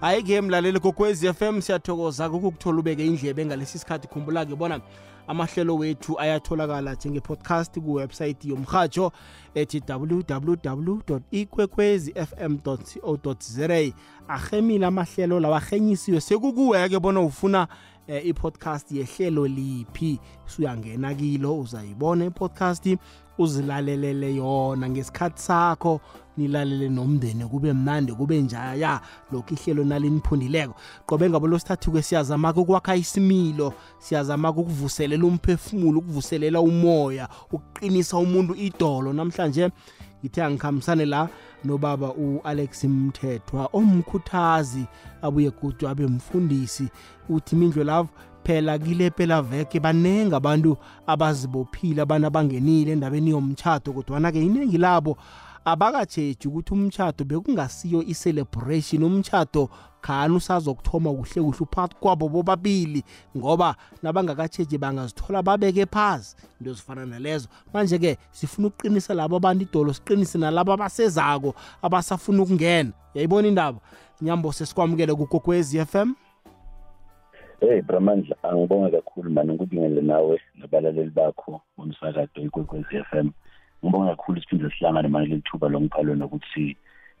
[0.00, 4.08] hayi-ke mlaleli kokwezi FM siyathokoza ukukuthola ubeke indlebe ngalesi sikhathi.
[4.08, 4.80] Khumbula-ke bona
[5.26, 9.12] amahlelo wethu ayatholakala njenge-podcast kuwebsayithi yomhatsho
[9.54, 13.92] ethi www ikwekwezi fm co za
[14.28, 17.68] ahemile amahlelo lawa ahenyisiwe sekukuwe-ke bona ufuna
[18.06, 20.20] eh, i-podcast yehlelo liphi.
[20.46, 22.96] Suyangena kilo uzayibona i-podcast
[23.38, 26.00] uzilalelele yona ngesikhathi sakho
[26.38, 29.00] nilalele nomndeni kube mnandi kube njaya
[29.32, 30.74] lokhu ihlelo naliniphundileko
[31.06, 39.12] qobe ngabo losithathu-ke siyazama-ke ukwakha isimilo siyazama-ke ukuvuselela umphefumulo ukuvuselela umoya ukuqinisa umuntu idolo.
[39.12, 39.70] Namhlanje
[40.20, 41.28] ngithe angikhambisane la
[41.64, 44.84] nobaba u-alex mthethwa omkhuthazi
[45.22, 46.88] abuye kude abe mfundisi.
[47.28, 48.08] Uthi mindlo lavo
[48.44, 50.76] phela kile phela veke banenge abantu
[51.06, 55.16] abazibophile abantu abangenile endabeni yomtshato kodwana-ke iningi labo
[55.70, 59.02] abakatsheji ukuthi umtshato bekungasiyo i-celebration.
[59.02, 59.68] Umtshato
[60.00, 63.02] khani usazokuthoma kuhle kuhle uphakathi kwabo bobabili
[63.36, 67.48] ngoba nabangakatsheji bangazithola babeke phasi into ezifana nalezo.
[67.74, 72.92] Manje-ke sifuna ukuqinisa labo abantu idolo siqinise nalabo abasezako abasafuna ukungena.
[73.14, 73.80] Yayibona indaba?
[74.20, 76.14] Nyambo sesikwamukele kukokwezi FM
[77.60, 83.30] Hey Bramandla angibonga kakhulu mani ngikubingele nawe nabalaleli bakho bomsakazo ikwekwezi FM.
[83.84, 86.76] Ngibonga kakhulu siphinde sihlangane manje lethuba longipha lona ukuthi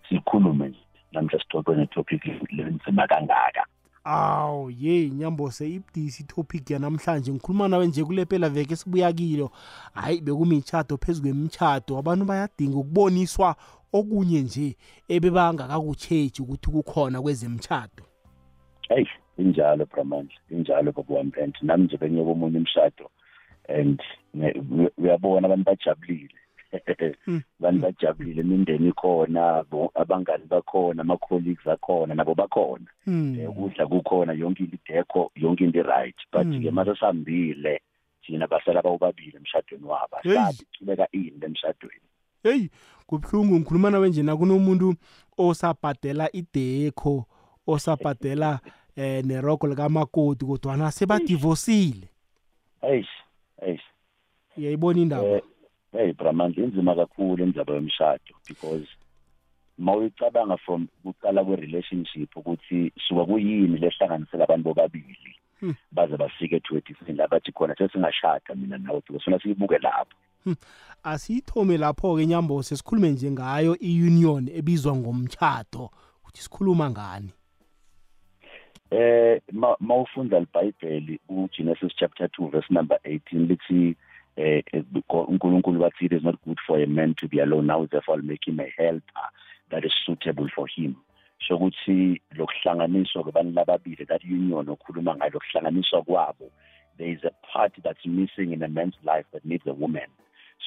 [0.08, 0.74] sikhulume
[1.12, 3.64] namhla sixoxe ngetopic lenzima kangaka.
[4.04, 7.32] awu ye nyambose ibudisi topic yanamhlanje.
[7.32, 9.50] Ngikhuluma nawe nje kule phela veke sibuya kilo.
[9.94, 13.56] Hayi bekumitshato phezu kwemitshato abantu bayadinga ukuboniswa
[13.92, 14.76] okunye nje
[15.08, 18.04] ebebangakakutsheji ukuthi kukhona kwezemtshato
[18.88, 19.06] Hey
[19.38, 23.10] injalo Bramandla injalo baba wami and nami nje bengiyoba omunye umshado
[23.68, 24.00] and
[24.98, 26.34] uyabona abantu bajabulile.
[27.60, 32.86] abantu bajabulile imindeni ikhona abangani bakhona ama-colleagues akhona nabo bakhona.
[33.04, 33.40] Hmm.
[33.40, 36.16] Eh, ukudla kukhona yonke into idekho yonke into i-right.
[36.32, 36.74] But-ke Mm.
[36.74, 37.80] mase sihambile
[38.26, 40.16] thina basala bawubabili emshadweni wabo.
[40.22, 40.38] Hey.
[40.38, 42.02] asazi kucubeka ini emshadweni.
[42.42, 42.70] Heyi
[43.06, 44.94] kubuhlungu ngikhuluma nawe nje nakunomuntu
[45.38, 47.24] osabhadela idekho
[47.66, 48.60] osabhadela
[48.96, 52.08] eh nerogo likamakoti kodwana sebadivosile
[52.82, 53.08] eish
[53.66, 53.80] eish.
[54.56, 55.26] Uyayibona indaba?
[55.28, 55.42] Eh,
[55.98, 58.86] hey Bramandla inzima kakhulu indaba yomshado because
[59.78, 65.74] mawuyicabanga from kuqala kwe-relationship ukuthi suka kuyini lehlanganisela abantu bobabili Hmm.
[65.92, 70.14] baze bafike to a decision la bathi khona sesingashada mina nawe because funa siyibuke lapho.
[71.02, 75.90] Asiyithome lapho-ke nyambose sikhulume nje ngayo i-union ebizwa ngomtshato
[76.22, 77.30] ukuthi sikhuluma ngani?
[78.90, 83.96] Eh ma- mawufunda libhayibheli uGenesis chapter 2 verse number 18 lithi
[84.38, 84.62] eh
[85.08, 87.66] uNkulunkulu wathi it is not good for a man to be alone.
[87.66, 89.28] Now therefore I'll make him a helper
[89.70, 90.94] that is suitable for him.
[91.46, 96.50] So ukuthi lokuhlanganiswa kwabantu lababili that union okhuluma ngayo lokuhlanganiswa kwabo
[96.98, 100.08] there is a part that's missing in a man's life that needs a woman.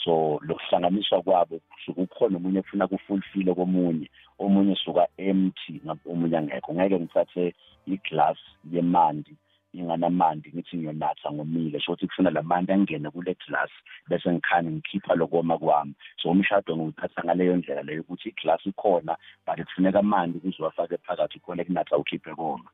[0.04, 6.74] So lokuhlanganiswa kwabo suka ukhona omunye ufuna kufulfile komunye omunye suka empty ngapha omunye angekho.
[6.74, 7.54] Ngeke ngithathe
[7.88, 8.38] iglass
[8.72, 9.36] yemanti
[9.74, 11.80] inganamanti ngithi ngiyonatha ngomile.
[11.80, 13.70] So ukuthi kufuna lamanti angene kule glass
[14.10, 15.94] bese ngikhani ngikhipha lokoma kwami.
[16.22, 19.18] So umshado ngiwuthatha ngaleyo ndlela leyo ukuthi iglass ikhona
[19.48, 22.70] but kufuneka amanti ukuze wafake phakathi khona kunatha ukhiphe koma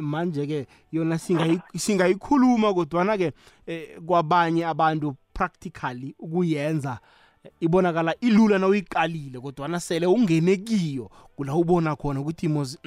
[0.00, 3.32] manje-ke yona singayi- singayikhuluma kodwana-ke
[3.66, 6.98] eh, kwabanye abantu practically ukuyenza
[7.44, 12.78] eh, ibonakala ilula na uyiqalile kodwana sele ungene kiyo kula ubona khona ukuthi mos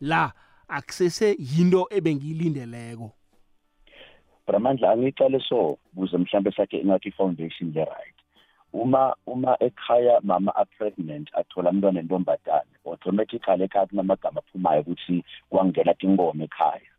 [0.00, 0.32] la
[0.68, 3.12] akusese yinto ebengiyilindeleko.
[4.46, 8.14] Bramandla angicale so kuze mhlambe sakhe ingathi foundation le right.
[8.72, 15.94] Uma uma ekhaya mama a pregnant athola umntwana entombazane automatically ekhaya kunamagama aphumayo ukuthi kwangena
[15.98, 16.95] ingoma ekhaya.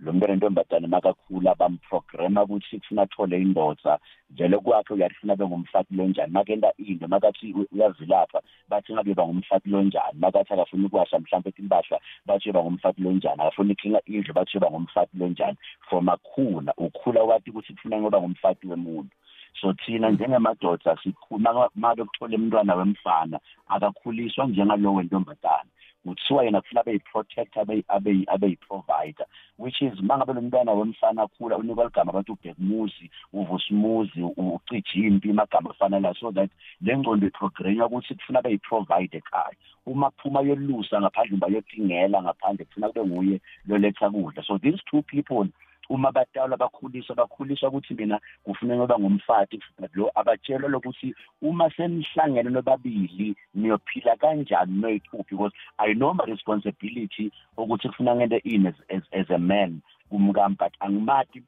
[0.00, 3.98] Lo mntwana entombazane makakhula bamprograma ukuthi kufuna athole indoda.
[4.30, 10.52] Vele kwakhe uyafuna bengumfaki lonjani makenda into makathi u- uyavilapha bathi ngabe bangumfaki lonjani makathi
[10.52, 15.56] akafuna ukwasha mhlawumbe impahla bathi bangumfaki lonjani akafuna iklinga indlu bathi bangumfaki lonjani
[15.88, 19.16] from akhula ukhula wathi ukuthi kufuna ngoba ngumfaki wemuntu.
[19.60, 25.70] So thina njengamadoda sikhuluma make kuthola umntwana wemfana akakhuliswa njengalo wentombazane
[26.14, 29.26] kuthiwa yena kufuna abe yi-protector abe abe abe yi-provider
[29.58, 35.70] which is mangabe lo mntwana wemfana akhula unikwa ligama abantu ubhekumuzi uvusimuzi ucija impi amagama
[35.70, 36.50] afanele so that
[36.80, 39.56] le ngcondo iprogranywa ukuthi kufuna abe yi-provider ekhaya.
[39.86, 44.42] Uma kuphuma yolusa ngaphandle bayodingela ngaphandle kufuna kube nguye loletha kudla.
[44.42, 45.48] So these two people
[45.88, 49.62] uma batalwa bakhuliswa bakhuliswa ukuthi mina kufuneka ngoba ngumfati
[49.94, 57.88] lo abatshelwa lokuthi uma senihlangene nobabili niyophila kanjani noyi-two because i know my responsibility ukuthi
[57.88, 59.80] kufuna ngente ini as, as, as a man
[60.10, 61.42] kumkami but angimati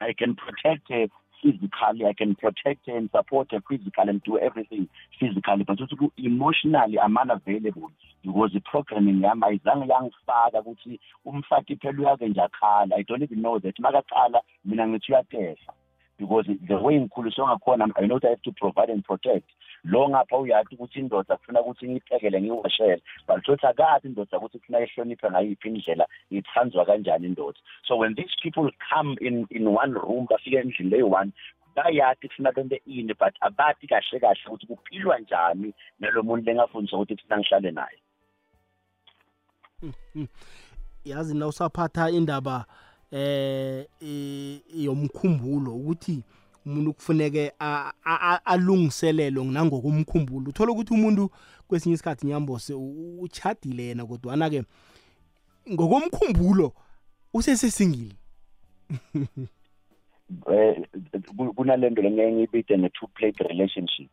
[0.00, 1.06] I can protect her
[1.42, 4.88] physically, I can protect her and support her physically and do everything
[5.18, 7.90] physically, but ukuthi emotionally I'm unavailable
[8.22, 12.96] because the programming yami ayizange yangifaka ukuthi umfati phela uyake nje akhala.
[12.96, 13.78] I don't even know that.
[13.78, 15.72] Makaqala mina ngithi uyatefa
[16.18, 19.48] because the way ngikhuliswe ngakhona I know that I have to provide and protect.
[19.84, 23.02] Lo ngapha uyathi ukuthi indoda kufuna ukuthi ngiyiphekele ngiyiwashele.
[23.26, 27.58] But thothi akathi indoda ukuthi kufuna ihloniphe ngayiphi indlela ithanzwa kanjani indoda.
[27.84, 31.32] So when these people come in in one room bafike endlini leyi-one
[31.76, 37.16] bayathi kufuna bente ini but abathi kahle kahle ukuthi kuphilwa njani nalo muntu lengafundisa ukuthi
[37.16, 37.98] kufuna ngihlale naye.
[41.04, 42.66] Yazi na usaphatha indaba
[43.16, 43.86] eh
[44.74, 46.22] yomkhumbulo ukuthi
[46.66, 47.52] umuntu kufuneke
[48.44, 51.30] alungiselelo nangokumkhumbulo uthola ukuthi umuntu
[51.68, 52.74] kwesinye isikhathi nyambose
[53.20, 54.62] uchadile yena kodwana ke
[55.72, 56.72] ngokomkhumbulo
[57.34, 58.14] usesesingile.
[60.52, 60.82] Eh
[61.56, 64.10] kunalento lengeke ngibide ne-two plate relationship.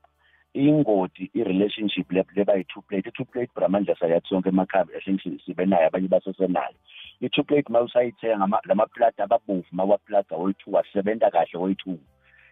[0.54, 5.88] Ingoti i-relationship leba yi-two plate i-two plate bramandla sayathi sonke emakhaya i think sibe nayo
[5.88, 6.76] abanye basesenayo
[7.22, 12.00] i-two plate ma usayithenga lamaplata ababomvu mawaplata woyi-two asebenza kahle woyi-two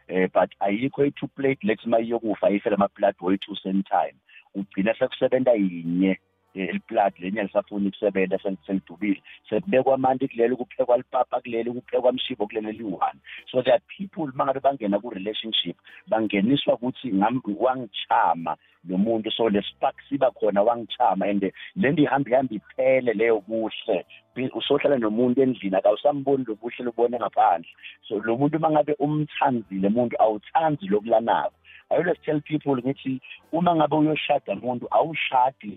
[0.08, 4.16] eh but ayikho i-two plate lethi ma iyokufa ayife lamaplati woyi-two same time
[4.56, 6.20] ugcina sekusebenza yinye
[6.56, 9.22] eliplati lenye lisafuna ukusebenza selidubile
[9.72, 13.20] sekubekwa amanti kuleli kuphekwa lipapa kuleli kuphekwa mshibo kuleli liyi-one.
[13.52, 15.78] So there are people mangabe bangena ku-relationship
[16.08, 17.14] bangeniswa ukuthi
[17.60, 18.58] wangichama
[18.90, 19.32] lo muntu.
[19.32, 24.06] So le spark siba khona wangichama and le nto ihambe ihambe iphele leyo kuhle.
[24.54, 27.70] Usohlala nomuntu endlini akawusamboni lo buhle lubone ngaphandle.
[28.08, 31.54] So lo muntu mangabe umthanzile muntu awuthanzi lokulanako.
[31.92, 33.20] I always tell people ukuthi
[33.52, 35.72] uma ngabe uyoshada umuntu awushadi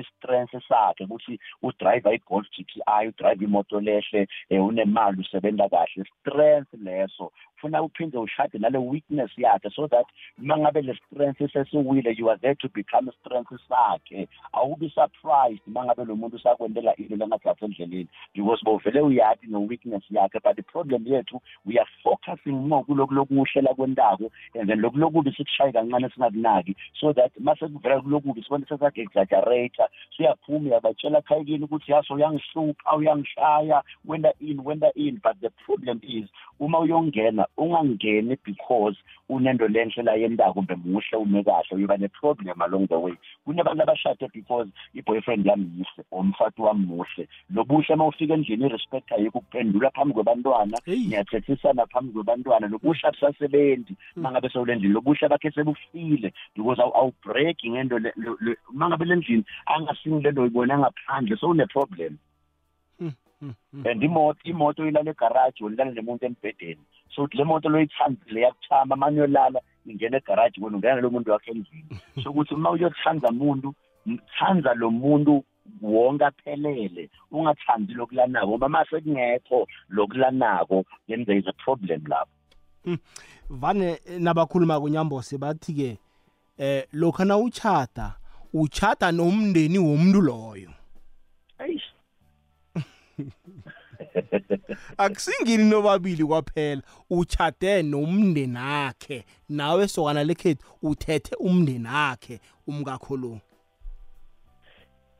[0.00, 6.04] i-strength sakhe ukuthi udrive i-Golf GTI udrive imoto lehle unemali usebenza kahle.
[6.20, 7.30] Strength leso
[7.62, 10.06] funa uphinde ushade nale weakness yakhe so that
[10.38, 14.28] uma ngabe le strength sesiwile you are there to become strength sakhe.
[14.52, 18.08] Awubi surprised uma ngabe lo muntu usakwendela into lengathathi endleleni.
[18.34, 23.74] Because bovele uyathi no-weakness yakhe but the problem yethu we are focusing more kuloku lokuhlela
[23.74, 29.88] kwentako and then loku lokubi sikushaye kancane singakunaki so that mase kuvela kulokubi sibone sesake-exaggerata
[30.16, 36.28] siyaphuma uyabatshela khayekini ukuthi yaso uyangihlupha uyangishaya wenda in wenda in but the problem is
[36.60, 38.96] uma uyongena ungangeni because
[39.28, 43.14] unento lenhle la yendako kumbe muhle ume kahle uyoba ne-problem along the way.
[43.46, 49.38] Kunabantu abashade because i-boyfriend yami yihle umfati wami muhle lobuhle uma ufika endlini i-respect ayikho
[49.38, 53.96] ukuphendula phambi kwabantwana ngiyathethisana phambi kwabantwana lobuhle abusasebenzi.
[54.16, 58.00] Uma ngabe sewulendlini lobuhle bakhe sebufile because awubreaki ngento
[58.70, 62.18] uma ngabe le ndlini angasini lento uyibone ngaphandle so une-problem.
[63.42, 66.80] And imoto imoto ilala egaraji ulala nemuntu embhedeni.
[67.14, 72.00] So le moto loyithanzile yakuchama manje yolala ingena egaraji wena ungena lo muntu wakhe endlini.
[72.22, 73.74] So ukuthi uma uyothanza umuntu
[74.38, 75.44] thanza lo muntu
[75.82, 77.10] wonke aphelele.
[77.30, 82.98] Ungathandi lokulanako ngoba mase kungekho lokulanako then there is a problem lapho.
[83.50, 85.98] Vane nabakhuluma kunyambose bathi ke
[86.58, 88.14] eh lokho na uchata
[88.54, 90.70] uchata nomndeni womuntu loyo.
[90.70, 90.81] eish
[94.98, 96.82] akusingini nobabili kwaphela.
[97.10, 103.40] Uchade nomndeni wakhe nawe sokana lekhethu uthethe umndeni wakhe umkakho lo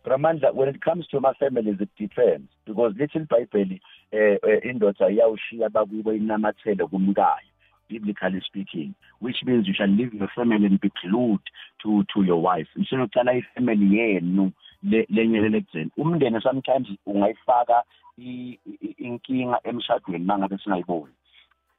[0.05, 3.81] Ramandla when it comes to my families it depends because little bible
[4.11, 7.52] eh indoda iyawushiya bakubo inamathele kumkayo
[7.93, 11.41] biblically speaking which means you shall leave your family and be glued
[11.83, 12.69] to to your wife.
[12.79, 17.85] Ngisenokucala ifamily yenu lenye lelekuzeni umndeni sometimes ungayifaka
[18.99, 21.13] inkinga emshadweni mangabe singayiboni.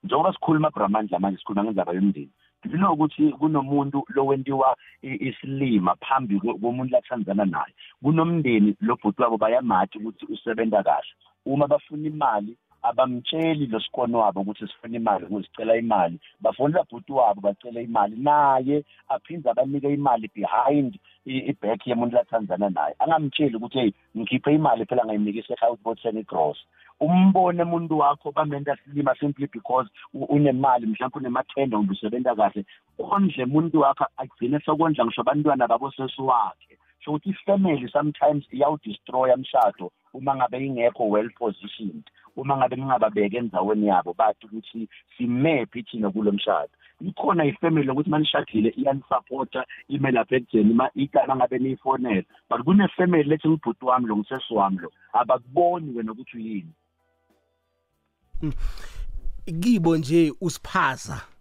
[0.04, 2.30] Njengoba sikhuluma Bramandla manje sikhuluma ngendaba yomndeni
[2.68, 7.74] ngilo ukuthi kunomuntu lowentiwa isilima phambi komuntu lathandana naye?
[8.04, 11.14] Kunomndeni lo bhuti wabo bayamathi ukuthi usebenza kahle.
[11.46, 16.20] Uma bafuna imali abamtsheli lo sikhono wabo ukuthi sifuna imali ukuzicela imali.
[16.42, 18.16] Bafonela bhuti wabo bacele imali.
[18.18, 22.96] Naye aphinde abanike imali behind i-back yemuntu lathandana naye.
[23.00, 26.58] Angamtsheli ukuthi hey ngikhiphe imali phela ngayimikisa ekhaya ukuthi bothenga igross
[27.00, 32.66] umbone umuntu wakho bamenta silima simply because unemali mhlawumbe unemathenda kumbe usebenza kahle.
[32.98, 36.78] Kondle umuntu wakho agcine sekondla ngisho abantwana babosesi wakhe.
[37.04, 43.88] So ukuthi ifamily sometimes iyawudestroya umshado uma ngabe ingekho well positioned uma ngabe ngingababeke endaweni
[43.88, 46.72] yabo bathi ukuthi simephi thina kulo mshado.
[47.02, 52.24] Ikhona ifamily ukuthi manishadile iyanisupporta ime lapha ekujeni igama ngabe niyifonela.
[52.50, 56.74] But kune-family lethi ngibhuti wami lo ngisesi wami lo abakuboni wena ukuthi uyini.
[59.62, 61.33] Kibo nje usiphaza.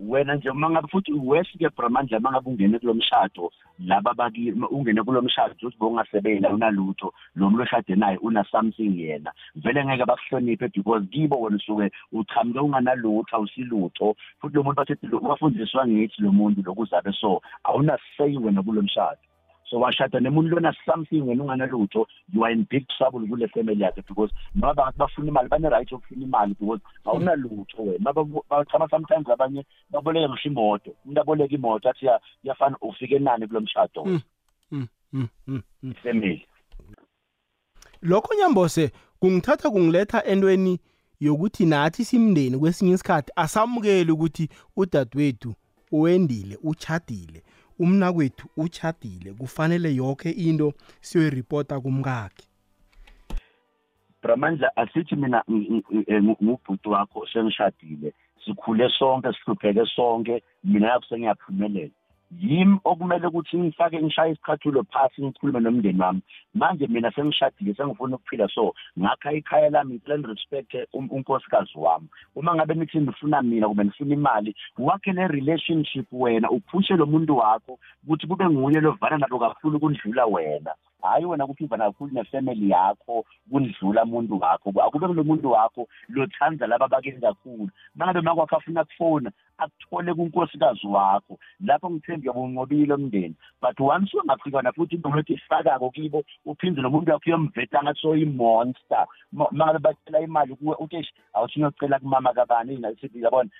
[0.00, 5.02] Wena nje uma ngabe futhi wesike Bramandla uma ngabe ungene kulo mshado laba baki ungene
[5.02, 9.32] kulo mshado uthi bongasebela unalutho lo muntu oshade naye una something yena.
[9.56, 14.16] Vele ngeke bakuhloniphe because kibo wena usuke uchamke unganalutho awusilutho.
[14.40, 19.27] Futhi lo muntu bathi wafundiswa ngithi lo muntu lokuzabe so awuna say wena kulo mshado.
[19.70, 24.02] So washada nemuntu lona something wena unganalutho you are in big trouble kule family yakhe
[24.08, 28.12] because noma bafuna imali bane right yokufuna imali because awunalutho wena.
[28.50, 32.06] Bachama sometimes abanye baboleka ngisho imoto umuntu aboleka imoto athi
[32.44, 34.20] yafana ufike nani kulo mshado mm,
[35.12, 36.46] mm, mm, family.
[38.02, 40.78] Lokho nyambose kungithatha kungiletha entweni
[41.20, 45.54] yokuthi nathi simndeni kwesinye isikhathi asamukeli ukuthi udadewethu
[45.92, 47.42] uwendile uchadile
[47.78, 52.44] umnakwethu uchadile kufanele yonke into siyoyiripota kumkakhe.
[54.22, 55.44] Bramandla asithi mina
[56.42, 58.12] ngubhuti wakho sengishadile.
[58.44, 61.97] Sikhule sonke sihlupheke sonke mina yakuse ngiyaphumelela
[62.30, 66.20] yimi okumele ukuthi ngifake ngishaye isikhathulo phansi ngikhulume nomndeni wami.
[66.54, 68.48] Manje mina sengishadile sengifuna ukuphila.
[68.48, 72.08] So ngakha ikhaya lami ngicela respect unkosikazi wami.
[72.36, 77.36] Uma ngabe nithi nifuna mina kube nifuna imali wakhe le relationship wena uphushe lo muntu
[77.36, 80.74] wakho ukuthi kube nguye lovana nalo kakhulu kundlula wena.
[81.02, 84.70] Hayi wena ukuthi uvana kakhulu nefamily yakho kundlula umuntu wakho.
[84.70, 87.70] Akube kulo muntu wakho lothanza laba bakeni kakhulu.
[87.94, 91.38] Mangabe makwakho afuna kufona akuthole kunkosikazi wakho.
[91.60, 93.34] Lapho ngithembe uyabunqobile umndeni.
[93.60, 98.16] But once ungafikana futhi into lethi ifakako kibo uphinde lo muntu wakho uyomveta ngathi so
[98.16, 103.50] i-monster mangabe bacela imali kuwe uthi awuthi uyocela kumama kabani nasithi yabona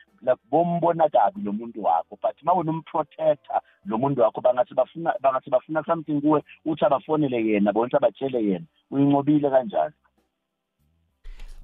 [0.51, 2.19] bombona kabi lo muntu wakho.
[2.23, 7.47] But ma wena umprotector lo muntu wakho bangathi bafuna bangathi bafuna something kuwe uthi abafonele
[7.47, 8.65] yena bonke abatshele yena.
[8.91, 9.93] Uyincobile kanjalo.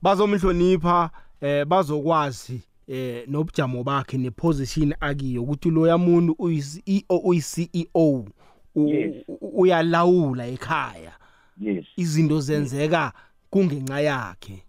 [0.02, 1.10] Bazomhlonipha
[1.40, 8.24] eh bazokwazi eh nobujamo bakhe neposition akiyo ukuthi loya muntu uyi-CEO uyi-CEO
[9.40, 11.12] uyalawula ekhaya.
[11.60, 11.84] Yes.
[11.96, 13.12] Izinto zenzeka
[13.50, 14.62] kungenxa yakhe.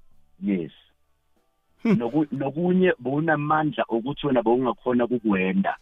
[0.44, 0.72] Yes.
[2.32, 5.78] Nokunye bowunamandla ukuthi wena bowungakhona kukwenda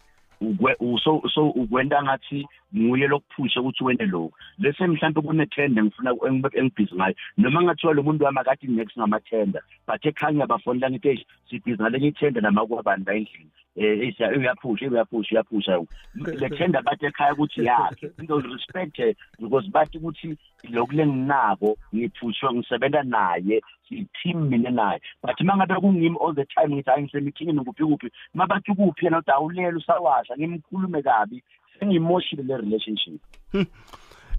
[1.04, 6.12] so so ukwenta ngathi nguye lokuphusha ukuthi wene lokho lese mhlawumbe kunethenda ngifuna
[6.54, 7.16] engibhizi ngayo.
[7.38, 12.42] Noma ngathiwa lo muntu wami akathi next ngamathenda but ekhanya bafonela ngithi sibhizi ngalenye ithenda
[12.42, 13.50] namakwabani la endlini.
[13.76, 18.12] Eh uyaphusha uyaphusha uyaphusha le tenda bathi ekhaya ukuthi yakhe.
[18.20, 19.02] Into respect
[19.40, 20.38] because bathi ukuthi
[20.70, 23.62] lokhu lenginako ngiphushwa ngisebenza naye
[23.92, 25.00] i-team mina naye.
[25.22, 29.18] But mangabe kungimi all the time ngithi hayi ngisemithini kuphi kuphi mabathi kuphi yena?
[29.18, 31.44] Uthi awulela usawasha ngimkhulume kabi.
[31.80, 33.22] Sengimoshile le relationship.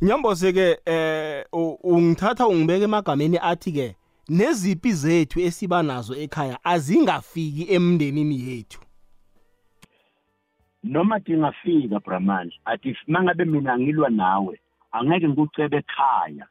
[0.02, 1.44] Nyambose ke eh
[1.82, 3.96] ungithatha ungibeka emagameni athi ke
[4.28, 8.80] neziphi zethu esiba nazo ekhaya azingafiki emndenini yethu?
[10.82, 14.60] Noma dingafika bramandla athi mangabe mina ngilwa nawe
[14.92, 16.46] angeke ngikucebe ekhaya.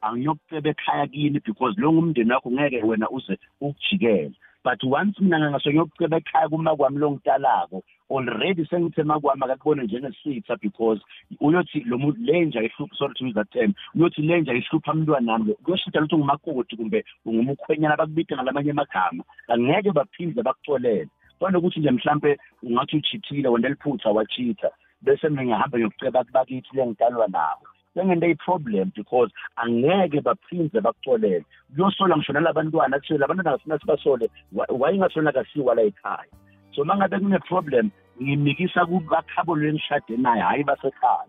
[0.00, 4.34] Angiyokuceba ekhaya kini because lo ngumndeni wakho ngeke wena uze ukujikele.
[4.68, 10.56] But once mina ngangaso ngiyokuceba ekhaya kuma kwami lo ngitalako already sengithe makwami akakubone njengesitha
[10.60, 11.00] because
[11.40, 15.54] uyothi lo muntu lenja ihlupha sorry to use that term uyothi lenja ihlupha umntwana nami
[15.64, 19.24] kuyoshintsha lutho ngumakoti kumbe ungumukhwenyana bakubide ngalamanye amagama.
[19.48, 21.08] Angeke baphinde bakuxolele.
[21.38, 24.70] Kwanokuthi nje mhlambe ungathi uchithile wena liphutha wachitha
[25.02, 27.64] bese mina ngihamba ngiyokuceba bakithi lengitalwa nawo
[27.98, 34.30] sengente i-problem because angeke baphinde bakuxolele kuyosola ngisho nalabantwana kuthiwe labantwana ngafuna sibasole
[34.68, 36.30] wayingasona kasiwa la ekhaya.
[36.74, 37.90] So uma ngabe kune-problem
[38.22, 41.26] ngimikisa kubakhabo lwengishade naye hhayi basekhaya.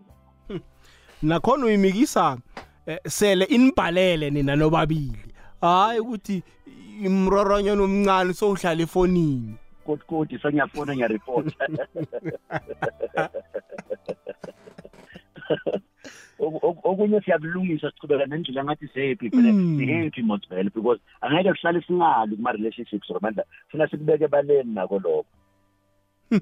[1.22, 2.38] Nakhona uyimikisa
[3.06, 5.34] sele inibhalele nina nobabili.
[5.60, 6.42] Hayi ukuthi
[7.04, 9.54] imroronyana omncane sowuhlala efonini.
[9.90, 11.66] Kodikodi sengiyafona ngiyaripota.
[16.90, 23.44] Okunye siyakulungisa sichubeka nendlela ngathi sehephi phela sihephi motvele because angeke sihlale singali kuma-relationships romandla
[23.68, 25.39] funa sikubeke baleni nako lokho.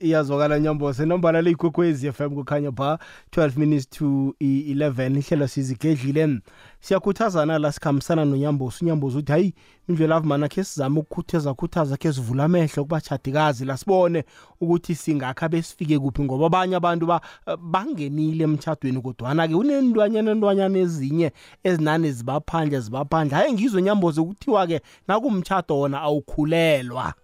[0.00, 2.98] iyazwakala nyambose nombala leyikwekwezi FM kukhanya pha
[3.36, 6.40] 12 minutes to 11 ihlelo sizigedlile.
[6.80, 9.54] Siyakhuthazana la sikhambisana nonyambosi unyambosi uthi hayi
[9.88, 14.24] imvelavu mana khe sizame ukukhuthaza khuthaza khe sivula amehlo kubachadikazi la sibone
[14.60, 17.20] ukuthi singakha besifike kuphi ngoba abanye abantu ba,
[17.58, 21.32] bangenile emtshadweni kodwana-ke unendwanyana endwanyana ezinye
[21.64, 27.14] ezinane zibaphandle zibaphandle hayi ngizwe nyambozi kuthiwa-ke nakumtshado wona awukhulelwa.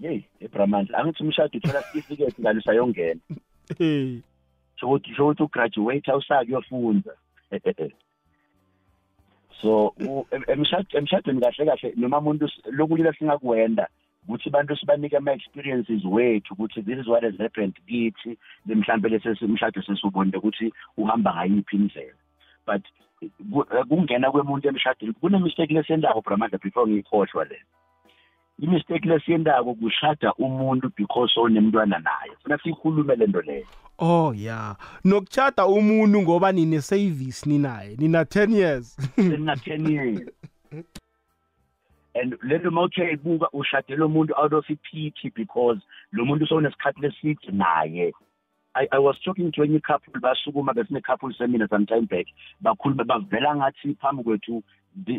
[0.00, 3.20] Yeyi ebramandla angithi umshado uthola certificate ngalo sayongena
[3.78, 4.20] hey.
[4.76, 7.12] Sho ukuthi sho ukuthi ugraduate awusakuyofunda
[9.62, 9.94] so
[10.92, 13.88] emshadweni kahle kahle noma umuntu s- lokunye lesingakwenda
[14.24, 20.38] ukuthi abantu sibanike ama-experiences wethu ukuthi this is what has happened kithi mhlambe lesemshado sesubonile
[20.38, 22.14] ukuthi uhamba ngayiphi indlela.
[22.66, 22.82] But
[23.52, 27.62] ku- kungena kwemuntu emshadweni kune-mistake lesiyendako bramandla before ngiyikhohlwa le.
[28.58, 32.32] I-mistake lesiyendako kushada umuntu because onemntwana naye.
[32.42, 33.66] Funa siyikhulume le nto leyo.
[33.98, 38.96] Oh ya nokuchata umuntu ngoba nine-service ninaye nina 10 years.
[39.16, 40.28] Sena-ten years.
[42.14, 45.78] And lento uma uthe ibuka ushadele umuntu out of i-pity because
[46.12, 48.12] lo muntu sowunesikhathi leside naye.
[48.74, 52.26] I, I was talking to enye couple basukuma besine-couple seminar sometime back.
[52.62, 54.62] Bakhuluma bavela ngathi phambi kwethu di-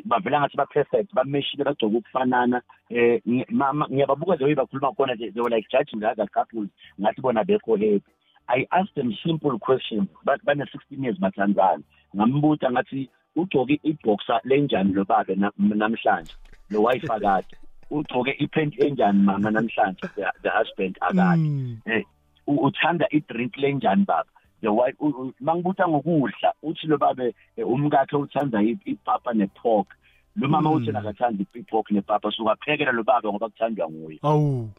[0.05, 5.15] bavela ngathi ba-perfect bameshile bagcoke ukufanana eh ngi- ma- ma- ngiyababuka the way bakhuluma khona
[5.17, 6.69] they they were like judging the other couples
[6.99, 8.01] ngathi bona bekho happy.
[8.49, 11.83] I asked them simple questions but bane-sixteen years bathandana
[12.15, 16.33] ngambuza ngathi ugcoke ibhoxa lenjani lo baba na- namhlanje?
[16.71, 17.45] Lo wife akade.
[17.91, 20.01] Ugcoke ipent enjani mama namhlanje?
[20.15, 21.37] The, the husband akade.
[21.39, 21.77] Mm.
[21.85, 22.03] eh
[22.47, 24.29] u- uthanda idrink lenjani baba?
[24.61, 29.87] The wife u- u- mangibuza ngokudla uthi lo baba eh, umkakhe uthanda i- ipapa nepork.
[30.35, 30.75] Lo mama Mm.
[30.75, 34.19] uthi nakathanda ipork nepapa so kaphekela lo baba ngoba kuthandwa nguye.
[34.23, 34.69] Awu.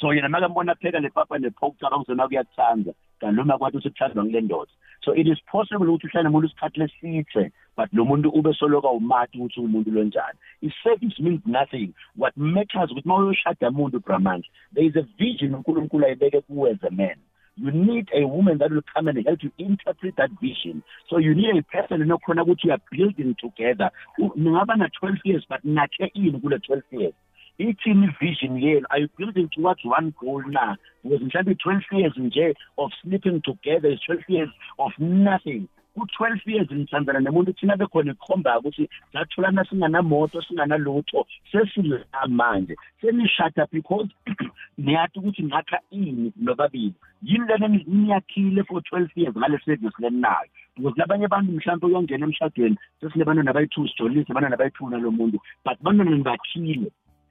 [0.00, 4.70] So yena makambona pheka lepapa nepork caba kuzona kuyakuthanda kanti noma kwathi usithandwa ngile ndoda.
[5.04, 9.38] So it is possible ukuthi uhlale nomuntu isikhathi lesithe but lo muntu ube soloka umati
[9.38, 11.92] ukuthi umuntu lonjani i-service means nothing.
[12.16, 16.82] What matters ukuthi uma uyoshada muntu bramandla there is a vision unkulunkulu ayibeke kuwe as
[16.82, 17.16] a man.
[17.58, 20.82] You need a woman that will come and help you interpret that vision.
[21.10, 23.90] So you need a person enokhona ukuthi you are building together.
[24.18, 27.14] Ningaba na-twelve years but nakhe ini kule twelve years.
[27.60, 30.76] Ithini vision yenu are you building towards one goal na?
[31.02, 36.70] Because mhlawumbe i-twelve years nje of sleeping together is twelve years of nothing ku-twelve years
[36.70, 41.98] nithandana nemuntu thina bekhona ikhomba ukuthi satholana singanamoto singanalutho sesila
[42.28, 44.08] manje senishada because
[44.78, 46.94] niyathi ukuthi ngakha ini nobabili.
[47.22, 52.78] Yini lena niyakhile for twelve years ngale service lenayo because labanye abantu mhlawumbe uyongena emshadweni
[53.00, 56.90] sesinebantwana abayi-two sijolise abantwana abayi-two nalo muntu but bantwana nibakhile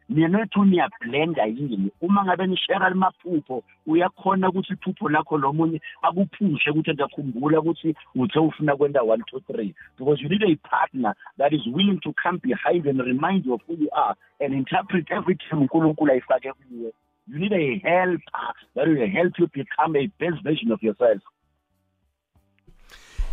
[0.10, 1.91] mina nethu niyablenda yini?
[2.02, 8.76] Uma ngabe nishera limaphupho uyakhona ukuthi iphupho lakho lomunye akuphushe ukuthi ngiyakhumbula ukuthi uthe ufuna
[8.76, 9.76] kwenda one two three.
[9.98, 13.62] Because you need a partner that is willing to come behind and remind you of
[13.67, 16.91] who you are and interpret everything unkulunkulu ayifake kuwe.
[17.28, 21.22] You need a helper that will help you become a best version of yourself.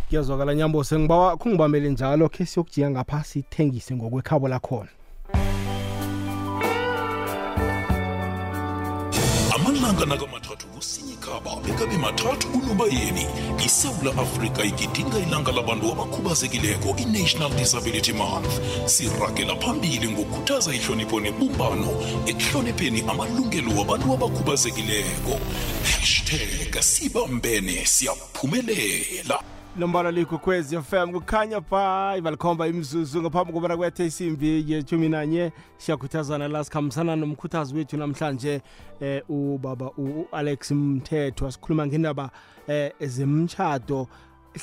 [0.09, 4.89] Kuyazwakala nyambose ngibawa khungibambele njalo khe siyokujiya ngapha sithengise ngokwekhabo lakhona.
[9.95, 13.27] Amalanga nakamathathu kusinyikaba bekabe mathathu kunobayeni
[13.65, 18.59] isewula afrika igidinga ilanga labantu abakhubazekileko i-national disability month.
[18.85, 21.91] Siragela phambili ngokukhuthaza ihlonipho nebumbano
[22.25, 25.39] ekuhlonipheni amalungelo wabantu abakhubazekileko.
[25.83, 29.54] Hashtag sibambene siyaphumelela.
[29.77, 35.51] Lombala likhukhwezi fm kukhanya pha ivalikhomba imzuzu ngaphambi kobana kwethe isimbi yeshumi nanye.
[35.77, 38.61] Siyakhuthazana la sikhambisana nomkhuthazi wethu namhlanje
[39.01, 41.47] eh ubaba u-alex mthetho.
[41.47, 42.29] Asikhuluma ngendaba
[42.67, 44.07] eh zemtshado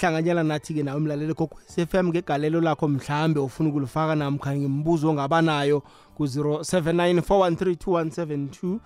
[0.00, 5.82] hlanganyela nathi-ke nawe mlaleli kokwez FM ngegalelo lakho mhlambe ufuna ukulifaka namkha ngimbuzo ongaba nayo
[6.14, 8.78] ku-079 413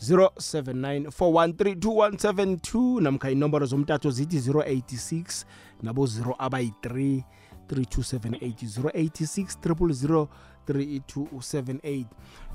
[0.00, 5.44] 079 namkha inomboro zomtatho zithi 086
[5.82, 7.22] nabo 0 abayi-3
[7.68, 12.04] 3278 086 3278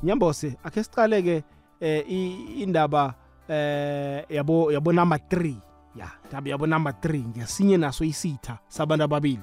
[0.03, 1.43] nyambose akhe sicale-ke
[1.79, 3.13] eh i- indaba
[3.49, 5.55] eh yabo yabo number 3
[5.95, 9.41] ya ndaba yabo number 3 ngesinye naso isitha sabantu ababili.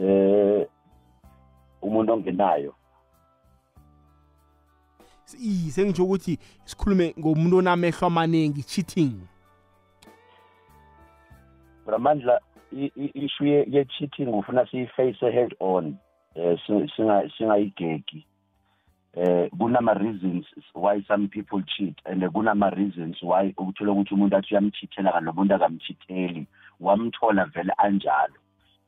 [0.00, 0.66] Eh
[1.82, 2.74] umuntu ongenayo.
[5.40, 9.12] I sengitsho ukuthi sikhulume ngomuntu onamehlo amaningi cheating.
[11.92, 12.40] Bramandla
[12.72, 15.96] i- i- issue ye- ye-cheating ufuna siyiface head on
[16.34, 18.24] eh singa- singa singayigegi.
[19.14, 24.54] Eh kunama reasons why some people cheat and kunama reasons why ukuthola ukuthi umuntu athi
[24.54, 26.46] uyamchithela kanti nomuntu akamchitheli
[26.80, 28.38] wamthola vele anjalo.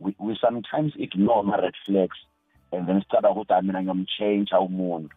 [0.00, 2.16] We, we sometimes ignore ama red flags
[2.72, 5.14] and then sicaba ukuthi mina ngiyomchange umuntu.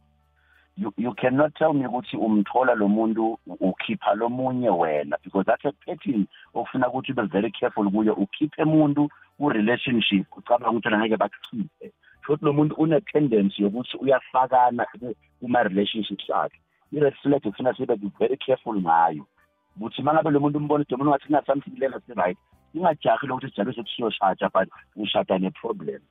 [0.78, 5.66] You you cannot tell me ukuthi umthola lo muntu ukhipha lo munye wena because that's
[5.66, 8.14] a pattern okufuna ukuthi ube very careful kuyo.
[8.14, 11.92] Ukhiphe umuntu ku relationship ucabanga ukuthi ngeke bakukhiphe.
[12.22, 14.86] Futhi lo muntu une tendency yokuthi uyafakana
[15.40, 16.60] kuma relationships akhe.
[16.94, 19.26] I red flag ufuna sibe very careful ngayo.
[19.78, 22.38] Ukuthi mangabe lo muntu umbona ukuthi umuntu ngathi na something lena si right
[22.78, 26.02] ingajahi lokuthi sijabe sekusiyoshada but ushada ne problem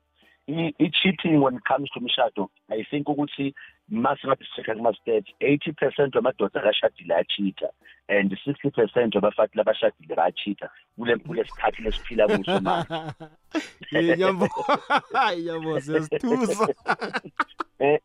[0.49, 3.55] i-cheating when it comes to mshado i think ukuthi
[3.89, 7.69] masingathi sishekha kuma-stats eighty percent wamadoda akashadile ayachitha
[8.09, 12.95] and sixty percent wabafati labashadile bayachitha kule kule sikhathi lesiphila kuso manje.
[14.23, 14.49] Yabo
[15.47, 16.75] yabo sesithusa
[17.79, 17.99] eh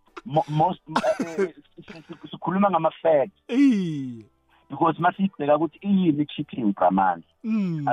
[0.47, 0.81] most
[2.31, 3.41] sikhuluma ngama-facts.
[4.71, 7.85] Because masiyibheka ukuthi iyini i-cheating bramanje mm.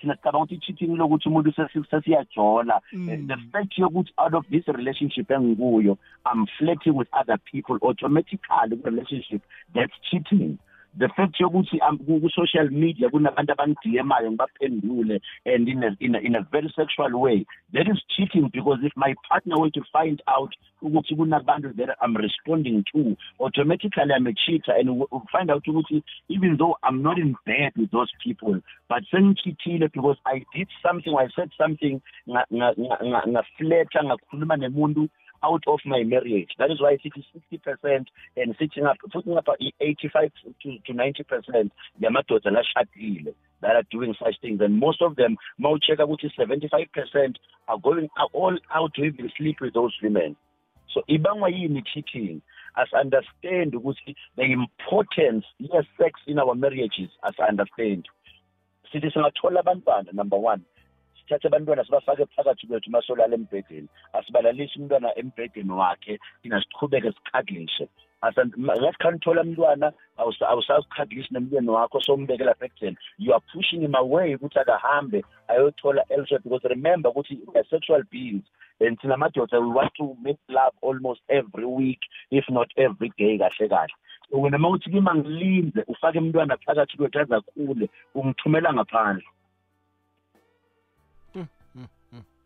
[0.00, 1.52] thina sicabanga ukuthi i-cheating lokuthi umuntu
[1.90, 3.08] sesiyajola mm.
[3.08, 5.98] eh, the fact yokuthi out of this relationship engikuyo
[6.32, 9.42] i'm flirting with other people automatically ku-relationship
[9.74, 10.58] that's cheating
[10.98, 16.34] the fact yokuthi um, ku-social media kunabantu abangidiyemayo ngibaphendule and in a, in, a, in
[16.36, 20.54] a very sexual way that is cheating because if my partner were to find out
[20.82, 26.56] ukuthi kunabantu that I'm responding to automatically I'm a cheater and find out ukuthi even
[26.58, 31.28] though I'm not in bed with those people but sengichithile because I did something I
[31.34, 35.08] said something ngaflirta ngakhuluma nemuntu
[35.44, 36.50] out of my marriage.
[36.58, 37.24] That is why it is
[37.84, 39.46] 60% and sitting up, putting up
[39.80, 40.30] 85
[40.62, 41.70] to, to 90%
[43.62, 44.60] that are doing such things.
[44.60, 47.36] And most of them, Maucheka, which is 75%
[47.68, 50.36] are going all out to even sleep with those women.
[50.92, 52.42] So ibangwa yini cheating?
[52.76, 58.06] As understand ukuthi the importance yes sex in our marriages as I understand.
[58.92, 60.06] Sithi singathola one.
[60.12, 60.64] number 1
[61.32, 67.88] sithathe abantwana sibafake phakathi kwethu masolala embhedeni asibalalisi umntwana embhedeni wakhe thina siqhubeke siqhadlishe
[68.22, 72.68] ngathi khanithola mntwana awusaqhadlisi nomntweni wakho sombeke lapha
[73.18, 78.44] you are pushing him away ukuthi akahambe ayothola else because remember ukuthi a sexual beings
[78.80, 83.38] and thina madoda we want to make love almost every week if not every day
[83.38, 83.94] kahle kahle.
[84.30, 89.26] So wena uma uthi kima ngilinze ufake umntwana phakathi kwethu azakhule ungithumela ngaphandle.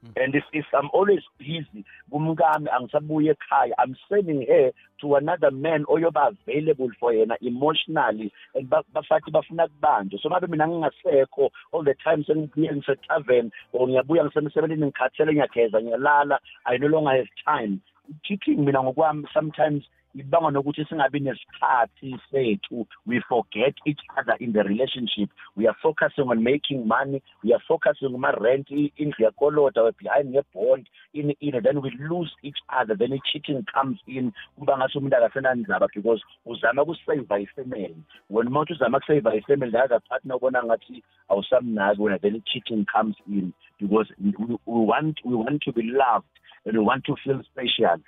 [0.06, 0.22] Mm-hmm.
[0.22, 5.84] and if, if I'm always busy kumkami angisabuye ekhaya I'm sending her to another man
[5.84, 10.20] oyoba available for yena emotionally and bafathi bafuna kubanjwa.
[10.22, 16.38] So mabe mina ngingasekho all the time sengibuye ngise-tavern or ngiyabuya ngisemsebenzini ngikhathele ngiyageza ngiyalala
[16.66, 17.80] I no longer have time.
[18.22, 19.84] Cheating mina ngokwami sometimes
[20.16, 22.86] ibangwa nokuthi singabi nesikhathi sethu.
[23.06, 25.30] We forget each other in the relationship.
[25.56, 27.22] We are focusing on making money.
[27.44, 32.58] We are focusing on rent indlu yakoloda behind ngebond in in then we lose each
[32.68, 32.96] other.
[32.96, 34.32] Then cheating comes in.
[34.58, 37.96] Kuba ngase umuntu akasenandzaba because uzama ukusave ifamily.
[38.28, 43.16] When umuntu uzama ukusave ifamily the other partner ubona ngathi awusamnaki wena then cheating comes
[43.28, 43.52] in.
[43.78, 44.32] Because we,
[44.64, 46.26] we want we want to be loved
[46.64, 48.00] and we want to feel special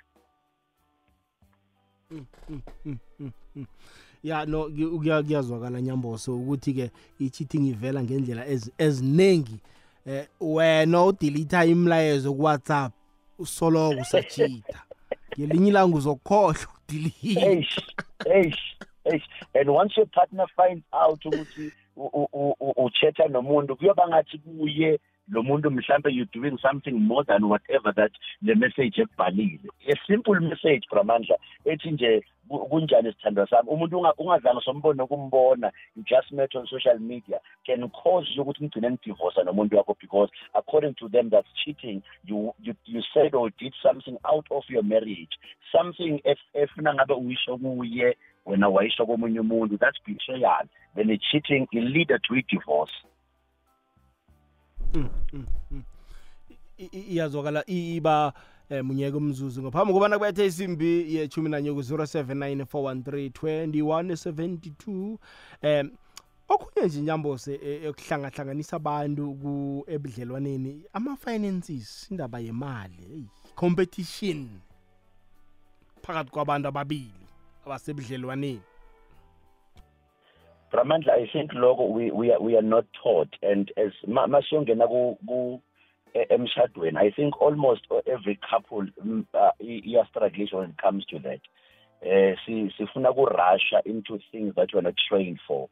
[4.23, 4.69] ya no
[5.23, 8.45] kuyazwakala nyamboso ukuthi ke i-cheating ivela ngendlela
[8.77, 9.59] eziningi.
[10.05, 12.93] Eh wena udelete imlayezo ku WhatsApp
[13.39, 14.83] usoloko usachita
[15.39, 17.39] ngelinye ilanga uzokhohlwa udelete.
[17.39, 17.79] Eish
[18.25, 19.27] eish eish.
[19.53, 21.71] And once your partner finds out ukuthi
[22.75, 24.99] uchatha nomuntu kuyoba ngathi kuye
[25.31, 28.11] lo muntu mhlambe you doing something more than whatever that
[28.41, 33.69] le message of ekubhalile a simple message bramandla ethi nje kunjani sithandwa sami?
[33.69, 34.99] Umuntu ungazange sombone
[35.95, 40.31] you just met on social media can cause you ukuthi ngigcine ngidivorce nomuntu wakho because
[40.55, 44.83] according to them that's cheating you you, you said or did something out of your
[44.83, 45.37] marriage.
[45.71, 46.21] Something
[46.53, 50.67] efuna ngabe uyisho kuye wena wayisho komunye umuntu that's betrayal.
[50.95, 52.91] Then it's cheating it lead to a divorce
[56.77, 58.33] iyazwakala iba
[58.69, 65.17] eh munyeke umzuzu ngaphambi kobana kubethe isimbi yechumi nanye ku-079 413 2172
[65.63, 65.91] um
[66.49, 73.25] okhunye nje nyambose ekuhlangahlanganisa abantu ku-ebudlelwaneni ama-finances indaba yemali
[73.55, 74.49] competition
[76.01, 77.25] phakathi kwabantu ababili
[77.65, 78.68] abasebudlelwaneni.
[80.71, 83.33] Bramandla I think logo we we are, we are not taught.
[83.41, 85.61] And as masiyongena ku
[86.15, 88.87] emshadweni I think almost every couple
[89.33, 91.41] uh, iya struggles when it comes to that.
[92.01, 95.69] Eh si sifuna ku Russia into things that we're not trained for.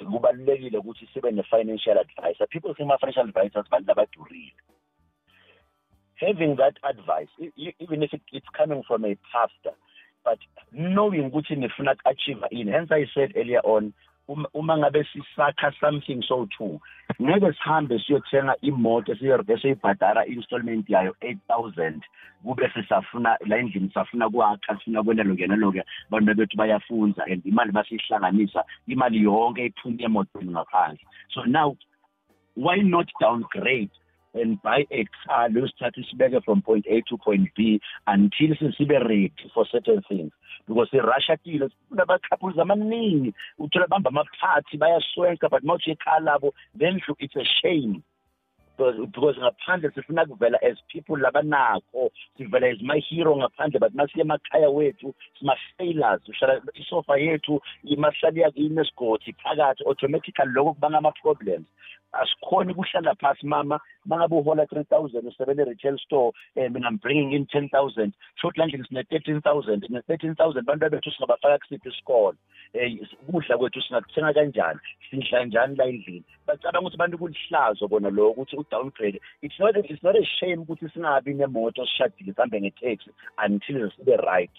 [0.00, 2.46] Kubalulekile ukuthi sibe ne financial advisor.
[2.50, 4.24] People think ma financial advisors bantu
[6.16, 9.76] having that advice even if it's coming from a pastor
[10.24, 10.38] but
[10.72, 13.92] knowing ukuthi nifuna achieve in hence i said earlier on
[14.28, 16.80] uma ngabe sisakha something so too
[17.22, 22.00] ngeke sihambe siyothenga imoto esiyibhadara installment yayo 8000
[22.44, 27.72] kube sisafuna la endlini safuna kwakha sifuna kwena lokho nalokho abantu bethu bayafunza and imali
[27.72, 31.06] basihlanganisa imali yonke iphuma emotweni ngaphandle.
[31.34, 31.76] So now
[32.56, 33.90] why not downgrade
[34.34, 39.32] and buy a car losithatha isibeke from point A to point B until sibe ready
[39.52, 40.32] for certain things.
[40.66, 43.32] Because irussia kile kunabacouples amaningi.
[43.60, 48.02] Uthola bamba amaphathi bayaswenka but mawuthi ekhaya labo then it's a shame.
[48.76, 54.24] Because because ngaphandle sifuna kuvela as people labanakho sivela as my hero ngaphandle but masiye
[54.24, 56.22] emakhaya wethu sima-failures.
[56.28, 61.66] Uhlala isofa yethu imahlali yakini esigodi phakathi automatically lokho kubanga ama-problems
[62.22, 63.80] asikhoni ukuhlala phasi mama.
[64.06, 69.88] Mangabe uhola 3000 usebenza e-retail store um I'm bringing in 10000 short landlini sine 13000
[69.88, 72.36] ne 13000 bantu bethu singabafaka kusiphi isikolo
[72.74, 72.98] um
[73.28, 74.80] ukudla kwethu singakuthenga kanjani?
[75.10, 76.24] Sidla njani la endlini?
[76.46, 80.88] Bacabanga ukuthi abantu kulihlazo bona lo ukuthi u-downgrade it's not, it's not a shame ukuthi
[80.88, 83.10] singabi nemoto sishadile sihambe nge-taxi
[83.44, 84.50] until sibe right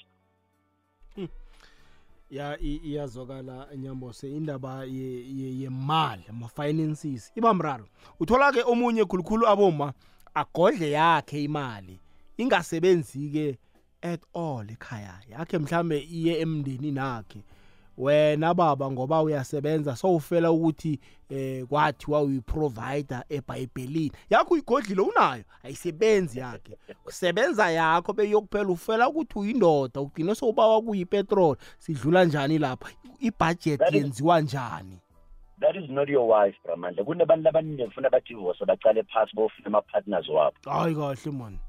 [2.29, 7.87] ya iyazwakala nyambose indaba yemali ama-finances iba mraro.
[8.19, 9.93] Uthola ke omunye khulukhulu aboma
[10.33, 11.99] agodle yakhe imali
[12.37, 13.57] ingasebenzi-ke
[14.01, 17.43] at all ekhaya yakhe mhlambe iye emndenini nakhe
[17.97, 24.11] wena baba ngoba uyasebenza sowufela ukuthi eh kwathiwa uyiprovider ebhayibhelini.
[24.29, 25.43] Yakho uyigodlile unayo.
[25.63, 26.77] Ayisebenzi yakhe.
[27.05, 32.89] Usebenza yakho beyokuphela ufela ukuthi uyindoda ugcine sowubawa kuyipetrol sidlula njani lapha?
[33.19, 34.99] Ibudget yenziwa njani?
[35.59, 37.03] That is not your wife bramandla.
[37.03, 40.57] Kunabantu abaningi ngifuna badivorce bacale phasi bofuna ama-partners wabo.
[40.65, 41.59] Hayi kahle mani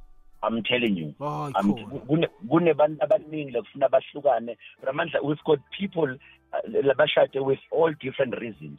[0.43, 1.15] I'm telling you.
[1.19, 6.17] Kunebantu abaningi lekufuna bahlukane but amandla we've got people
[6.53, 8.79] uh, labashade with all different reasons.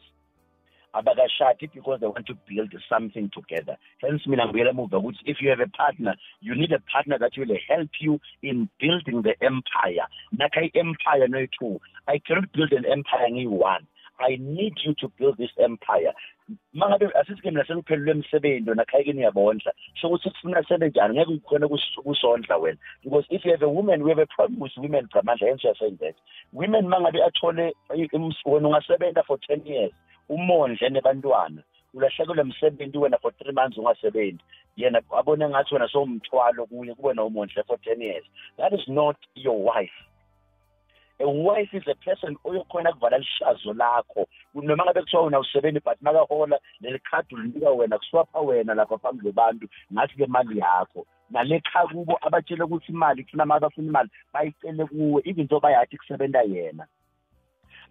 [0.96, 3.78] Abakashadi because they want to build something together.
[4.02, 7.38] Hence mina ngibuyela emuva ukuthi if you have a partner you need a partner that
[7.38, 10.08] will help you in building the empire.
[10.34, 13.86] Nakha i-empire noyi-two i cannot build an empire ngiyi-one
[14.20, 16.14] I need you to build this empire.
[16.74, 21.68] Mangabe asisike mina sengiphelelwe emsebenzi wena khayike niyabondla so ukuthi kufuna sebenjani ngeke ukhona
[22.04, 22.78] kusondla wena.
[23.04, 25.74] Because if you have a woman we have a problem with women bramandla hence you
[25.80, 26.16] saying that.
[26.54, 29.92] Women mangabe athole wena ungasebenza for 10 years
[30.30, 34.44] umondle nebantwana ulahlekelwe emsebenzi wena for 3 months ungasebenzi
[34.78, 38.26] yena abone ngathi wena sowumthwalo kuye kube nomondle for 10 years.
[38.58, 39.94] That is not your wife
[41.26, 44.28] wife is a person oyokhona kuvala lishazo lakho?
[44.54, 49.24] Noma ngabe kuthiwa wena usebenzi but makahola leli khadi ulinika wena kuswapha wena lapha phambi
[49.24, 51.06] kwabantu ngathi-ke mali yakho.
[51.30, 55.98] Nale kha kubo abatshele ukuthi imali kufuna ma bafuna imali bayicele kuwe even though bayathi
[55.98, 56.86] kusebenza yena.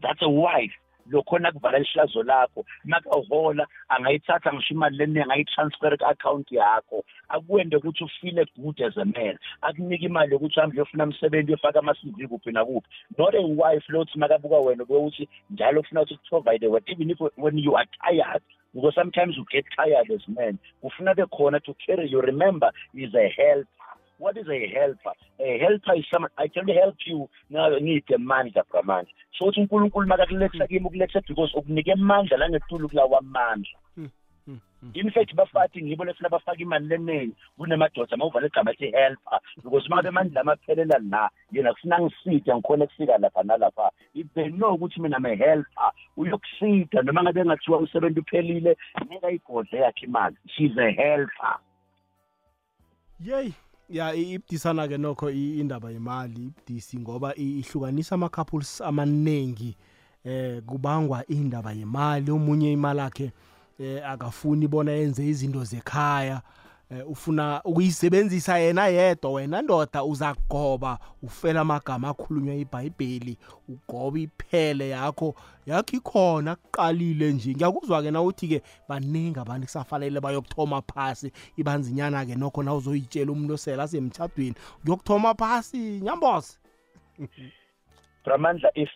[0.02, 0.74] That's a wife
[1.10, 2.64] lokhona kuvala lihlazo lakho.
[2.84, 7.04] Makahola angayithatha ngisho imali leningi angayitransfer ku-account yakho.
[7.28, 9.38] Akwende ukuthi ufile good as a man.
[9.62, 12.88] Akunike imali yokuthi uhambe uyofuna umsebenzi uyofaka ama-cv kuphi nakuphi.
[13.18, 17.20] Not a wife lokuthi makabuka wena kube ukuthi njalo ufuna ukuthi kuprovide wena even if
[17.36, 18.42] when you are tired
[18.74, 23.28] because sometimes you get tired as men kufuna bekhona to carry you remember is a
[23.28, 23.66] help
[24.18, 25.12] what is a helper?
[25.40, 30.66] A helper is someone i can help you ngide amandla bramandla so uthi unkulunkulu makakuletha
[30.66, 34.08] kimi ukuletha because ukunike amandla langetulu kulawa amandla hmm,
[34.46, 34.90] hmm, hmm.
[34.94, 39.40] in fact bafati ngibo lesina bafaka imali leningi kunemadoda mawuvala igama ethi helper.
[39.62, 43.90] Because uma bemandla amaphelela la yena kufuna ngisida ngikhona ukufika lapha nalapha.
[44.14, 48.76] If they know ukuthi mina me helper uyokusida noma ngabe ngathiwa umsebenzi uphelile
[49.10, 50.36] nika igodle yakhe imali.
[50.46, 51.58] She's a helper.
[53.20, 53.52] Yey.
[53.88, 59.76] Ya ibudisana ke nokho indaba yemali ibudisi ngoba ihlukanisa ama-couples amaningi
[60.24, 62.30] eh kubangwa indaba yemali.
[62.30, 63.32] Omunye imali yakhe
[63.78, 66.34] eh akafuni bona yenze izinto zekhaya.
[66.34, 66.42] Eh,
[67.06, 75.34] ufuna ukuyisebenzisa yena yedwa wena ndoda uza kugoba ufela amagama akhulunywa iBhayibheli ugoba iphele yakho
[75.66, 77.54] yakho ikhona kuqalile nje.
[77.54, 83.32] Ngiyakuzwa ke na uthi ke baningi abantu kusafanele bayokuthoma phasi ibanzinyana ke nokho na uzoyitshela
[83.32, 86.58] umuntu osela asemthadweni kuyokuthoma phasi nyamboze
[88.24, 88.90] Bramandla if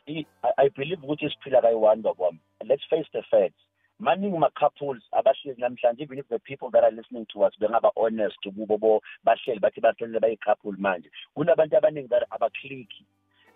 [0.59, 3.70] I believe ukuthi isiphila kayi-one kwami let's face the facts.
[4.01, 8.37] Maningi ma-couples abahleli namhlanje even if the people that are listening to us bengaba honest
[8.43, 11.11] kubo bo bahleli bathi bahlelele bayi-couple manje.
[11.37, 13.05] Kunabantu abaningi that abaclicki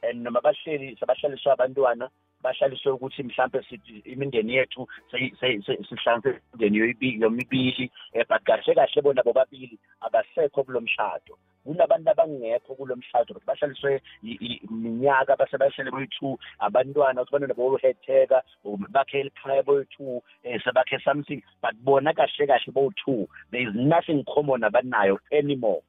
[0.03, 2.11] and noma bahleli sabahlaliswa abantwana
[2.45, 9.79] bahlaliswe ukuthi mhlambe sithi imindeni yethu sihlanganise imindeni yomibili um but kahle kahle bona bobabili
[10.01, 11.39] abasekho kulo mshado.
[11.65, 18.43] Kunabantu abangekho kulo mshado but bahlaliswe iminyaka base bahlele boyi-two abantwana ukuthi abantwana bohetheka
[18.91, 24.65] bakhe elikhaya boyi-two um sebakhe something but bona kahle kahle bowu-two there is nothing common
[24.65, 25.83] abanayo anymore.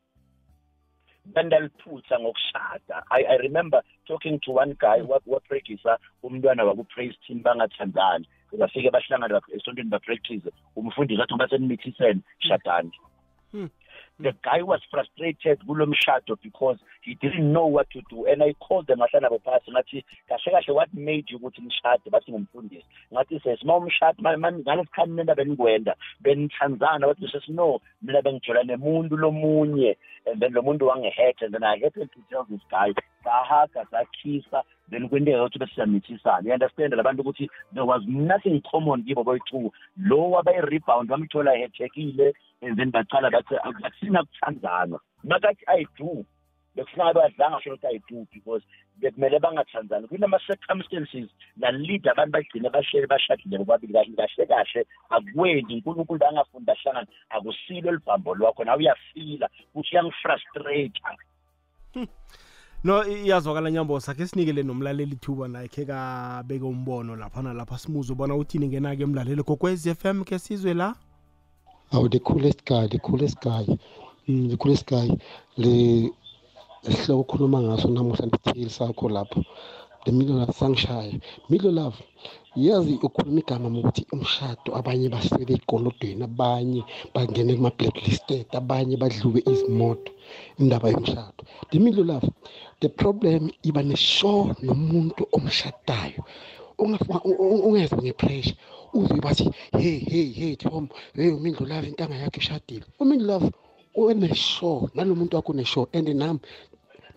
[1.26, 8.28] Bandaliphutha ngokushada I, i remember talking to one guy wapractice umntwana waku-praise team bangathandani.
[8.58, 12.92] Bafike bahlangana esontweni bapractice umfundisi athi basenithisene shadani.
[13.52, 13.70] Hmm.
[14.20, 18.26] The guy was frustrated kulo mshado because he didn't know what to do.
[18.26, 22.10] And i called them ngahlala nabo phasi ngathi kahle kahle what made you ukuthi nishade
[22.10, 22.86] bathi ngumfundisi.
[23.14, 29.98] Ngathi ses ma umshado ngalesikhathi mina benikwenda benithandzana wathi ses no mina bengijola nemuntu lomunye
[30.26, 32.94] and then lo muntu wangehead and then i had to tell this guy.
[33.24, 39.24] Sahaga sakhisa then kwenteka ukuthi besiyamthisana you understand labantu ukuthi there was nothing common kibo
[39.24, 42.34] boyi-two lo wabayi-rebound bamthola hethekile
[42.66, 46.26] and then baqala bathi akusina kuthandana makathi i do
[46.76, 48.64] bekufuneka badlanga sho ukuthi i do because
[49.00, 57.08] bekumele bangathandani kunama-circumstances nalida abantu bagcine bahlele bashadile bobabili kahle kahle akwenzi unkulunkulu bangafuni bahlangane.
[57.30, 61.02] Akusilo elibhambo lwakho nawe uyafila ukuthi uyangifrustrate
[61.94, 62.08] hmm.
[62.84, 68.36] no iyazwakala nyambo sakhe sinikele nomlaleli thuba naye khe kabeke umbono lapha nalapha simuze ubona
[68.36, 70.96] uthini ngena-ke emlaleli kokwez f m ke sizwe la.
[71.92, 73.66] Awu the coolest guy the coolest guy.
[74.28, 75.08] Mm, the coolest guy.
[75.58, 76.10] Le
[76.84, 79.44] sihloko okhuluma ngaso namuhla nditheli sakho lapho.
[80.06, 81.20] The middle love sangishaya
[81.50, 81.98] middle love
[82.56, 86.82] yazi ukhuluma igama ukuthi umshado abanye basele ey'kolodweni abanye
[87.14, 90.12] bangene kuma-blacklisted abanye badluke izimoto
[90.60, 91.42] indaba yomshado.
[91.72, 92.28] The middle love
[92.82, 96.22] the problem iba neshow nomuntu omshadayo.
[96.78, 98.58] Ungezwa ngepressure.
[98.98, 99.46] Uzwe bathi
[99.82, 100.84] hey hey hey tom
[101.16, 102.86] hey umindlu love intanga yakhe ishadile.
[103.00, 103.48] Umindlu love
[103.96, 105.88] uneshow nalo muntu wakho uneshow.
[105.94, 106.40] And nami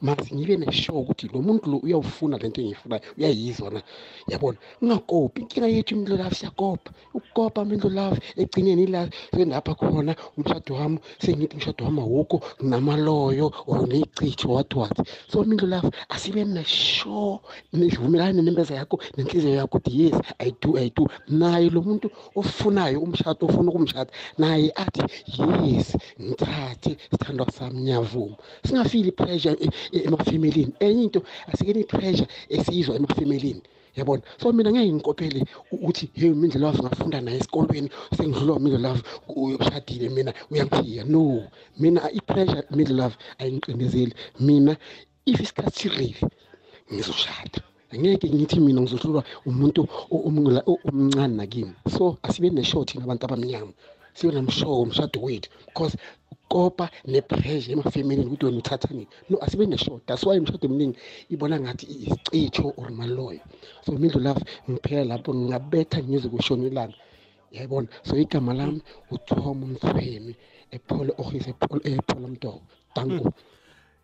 [0.01, 3.81] mase ngibe neshow ukuthi lo muntu lo uyawufuna lento engiyifunayo uyayizwa na?
[4.29, 10.75] Yabona ungakopi inkinga yethu imindlo love siyakopa ukukopa imindlo love egcineni ila senapha khona umshado
[10.75, 14.97] wami sengithi umshado wami awukho nginamaloyo or neyicithi what what?
[15.29, 17.41] So imindlo love asibe neshow
[17.73, 21.09] nivumelane nempeza yakho nenhliziyo yakho ukuthi yes i do i do.
[21.29, 25.03] Naye lo muntu ofunayo umshado ofuna ukumshada naye athi
[25.65, 28.37] yes ngithathe sithandwa sami ngiyavuma.
[28.65, 29.57] Singafili pressure
[29.93, 30.73] emafemelini.
[30.81, 33.63] Enye into asikeni i-pressure esiyizwa emafemelini.
[33.97, 34.23] Yabona?
[34.41, 40.09] So mina ngeke ngikophele ukuthi hey mindlela love ngafunda naye esikolweni sengidlula mindlela love ushadile
[40.09, 41.05] mina uyangiphiya.
[41.05, 41.43] No
[41.79, 44.15] mina i-pressure mindlela love ayingiqindezeli.
[44.41, 44.77] Mina
[45.27, 46.17] if isikhathi sirele
[46.93, 47.61] ngizoshada.
[47.93, 53.73] Angeke ngithi mina ngizohlulwa umuntu omncane nakimi so asibe ne-show thina abantu abamnyama.
[54.15, 55.51] Sibe namshow umshado wethu.
[55.67, 55.97] Because
[56.49, 59.09] kopa nepressure emafemelini ukuthi wena uthatha nini?
[59.29, 60.03] No asibe neshoda.
[60.07, 60.99] That's why imishado eminingi
[61.31, 63.41] ibona ngathi isicitho or maloyo
[63.85, 66.95] so mindlu love ngiphela lapho ngingabetha ngize kushona ilanga.
[67.53, 67.89] Yayibona?
[68.03, 70.37] So igama lami uthoma umthweni
[70.71, 72.63] ephole ohise ephola mdoko.
[72.95, 73.33] Tanku hmm.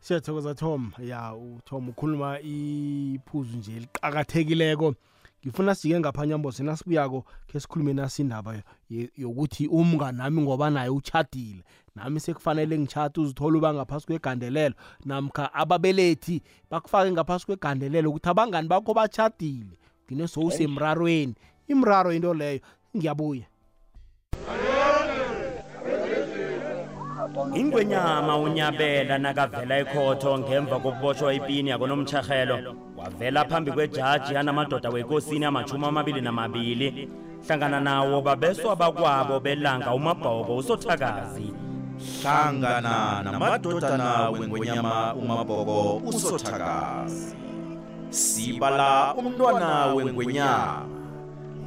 [0.00, 0.92] siyathokoza tom.
[0.98, 4.94] Ya uthom ukhuluma iphuzu nje liqakathekileko
[5.44, 8.62] ngifuna sike ngaphanyambo senasibuyako khe sikhulume nasi indaba
[9.16, 11.64] yokuthi umngani nami ngoba naye uchadile
[11.96, 18.94] nami sekufanele ngitshata uzithola uba ngaphasi kwegandelelo namkha ababelethi bakufake ngaphasi kwegandelelo ukuthi abangani bakho
[18.94, 21.34] bachadile gcine sowusemrarweni
[21.68, 22.60] imraro into leyo.
[22.96, 23.46] Ngiyabuya.
[27.54, 32.56] Ingwenyama unyabela nakavela ekhotho ngemva kokuboshwa ipini yakonomtshahelo
[32.98, 37.08] wavela phambi kwejaji anamadoda wekosini amachumi amabili namabili.
[37.46, 41.52] Hlangana nawo babeswa bakwabo belanga umabhoko usothakazi.
[42.22, 47.36] Hlangana namadodana wengwenyama umabhoko usothakazi.
[48.10, 50.82] Sibala umntwana wengwenyama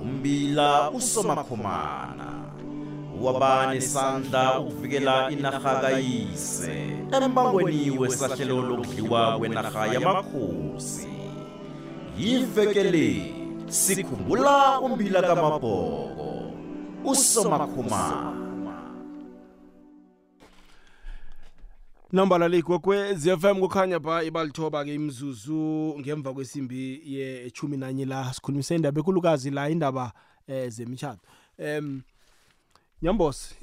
[0.01, 2.26] umbila usomakhomana
[3.21, 6.97] wabane sandla ukuvikela inarha kayise.
[7.11, 11.07] Embangweni wesahlelo lokudliwa kwenarha yamakhosi.
[12.17, 13.33] Yivekele
[13.67, 16.51] sikhumbula umbila kamabhoko
[17.05, 18.33] usomakhumana
[22.11, 28.33] nambala ligwegwe ZFM kukhanya ba ibalithoba ke imzuzu ngemva kwesimbi ye-10 nanye la.
[28.33, 30.11] Sikhulumisa indaba ekulukazi la indaba
[30.47, 31.19] eh zemitshato
[31.57, 32.01] em
[33.01, 33.55] Nyambosi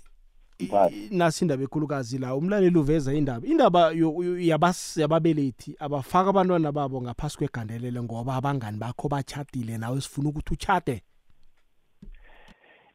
[0.60, 1.06] Mphakathi.
[1.06, 3.46] i- nasi indaba ekhulukazi la umlaleli uveza indaba.
[3.46, 10.00] Indaba yo- yo- yabas- yababelethi abafaka abantwana babo ngaphasi kwegandelele ngoba abangani bakho bachadile nawe
[10.00, 11.02] sifuna ukuthi uchade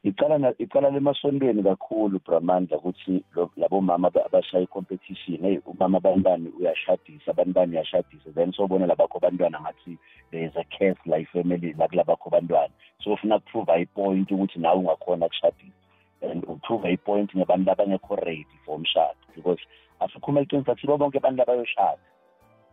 [0.02, 6.00] icala na- icala lemasontweni kakhulu bramandla ukuthi lo- labo mama aba- abashaya i-competition hey umama
[6.00, 9.98] banibani uyashadisa banibani uyashadisa then sobona labakho bantwana ngathi
[10.30, 12.72] there is a curse la ifamily la kulabakho bantwana
[13.04, 15.76] so ufuna kuprova ipoint ukuthi nawe ungakhona kushadisa
[16.22, 19.60] and uprova ipoint ngabantu labangekho ready for umshado because
[20.00, 22.02] asikhuluma iqiniso athi bonke abantu labayoshada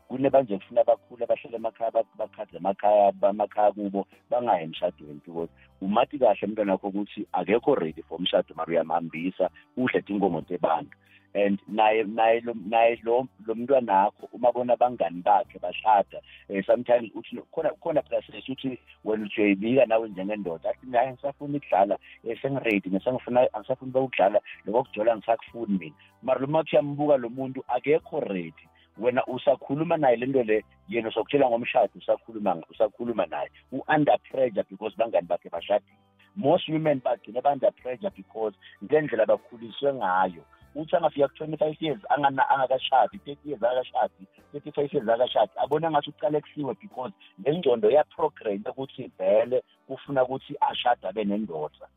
[0.08, 5.50] kunebanje kufuna abakhulu abahlele emakhaya bak- bakhadze emakhaya bamakhaya kubo bangayi emshadweni because
[5.82, 10.98] umathi kahle umntwana wakho ukuthi akekho ready for umshado mara uyamhambisa udle tinkomo tebantu
[11.34, 16.64] and naye naye lo naye lo lo mntwana wakho uma bona abangani bakhe bashada eh,
[16.66, 20.70] sometimes uthi khona khona plus uthi wena uthi uyayibika nawe njengendoda.
[20.70, 25.96] Athi naye ngisafuna ukudlala eh, sengiready ngisangifuna angisafuna ukudlala lokokujula ngisakufuni mina.
[26.24, 28.66] Mara lo mathi uyambuka lo muntu akekho ready.
[28.98, 33.50] Wena usakhuluma naye lento le yena usokutshela ngomshado usakhuluma usakhuluma naye.
[33.72, 35.98] U-under pressure because bangani bakhe bashadile.
[36.36, 38.54] Most women bagcine ba-under pressure because
[38.84, 40.44] ngendlela bakhuliswe ngayo
[40.76, 45.52] uthi angafika ku-twenty-five years angana- angakashadi thirty years akashadi thirty-five years akashadi.
[45.58, 47.14] Abona ngathi ucale kusiwe because
[47.46, 51.88] le ngcondo yaprogram ukuthi vele kufuna ukuthi ashade abe nendoda.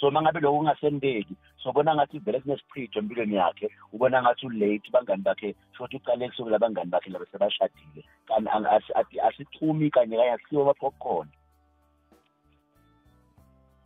[0.00, 5.22] So uma ngabe lokho kungasendeki sobona ngathi vele kunesiprijo empilweni yakhe ubona ngathi ulate bangani
[5.22, 8.04] bakhe shothi uqale kusuku labangani bakhe laba sebashadile.
[8.26, 11.28] Kanti ang- asi- ati- asixhumi kanye kanye asiwo bapopcorn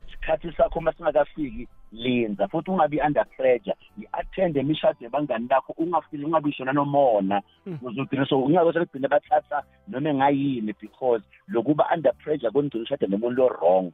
[0.08, 6.52] isikhathi sakho uma singakafiki linza futhi ungabi under pressure i-attend imishado yabangani bakho ungafili ungabi
[6.52, 7.42] shona nomona
[7.82, 13.92] uzogcina so ungabe sekugcine bathatha noma engayini because lokuba under pressure kwenza ushade nomuntu lo-wrong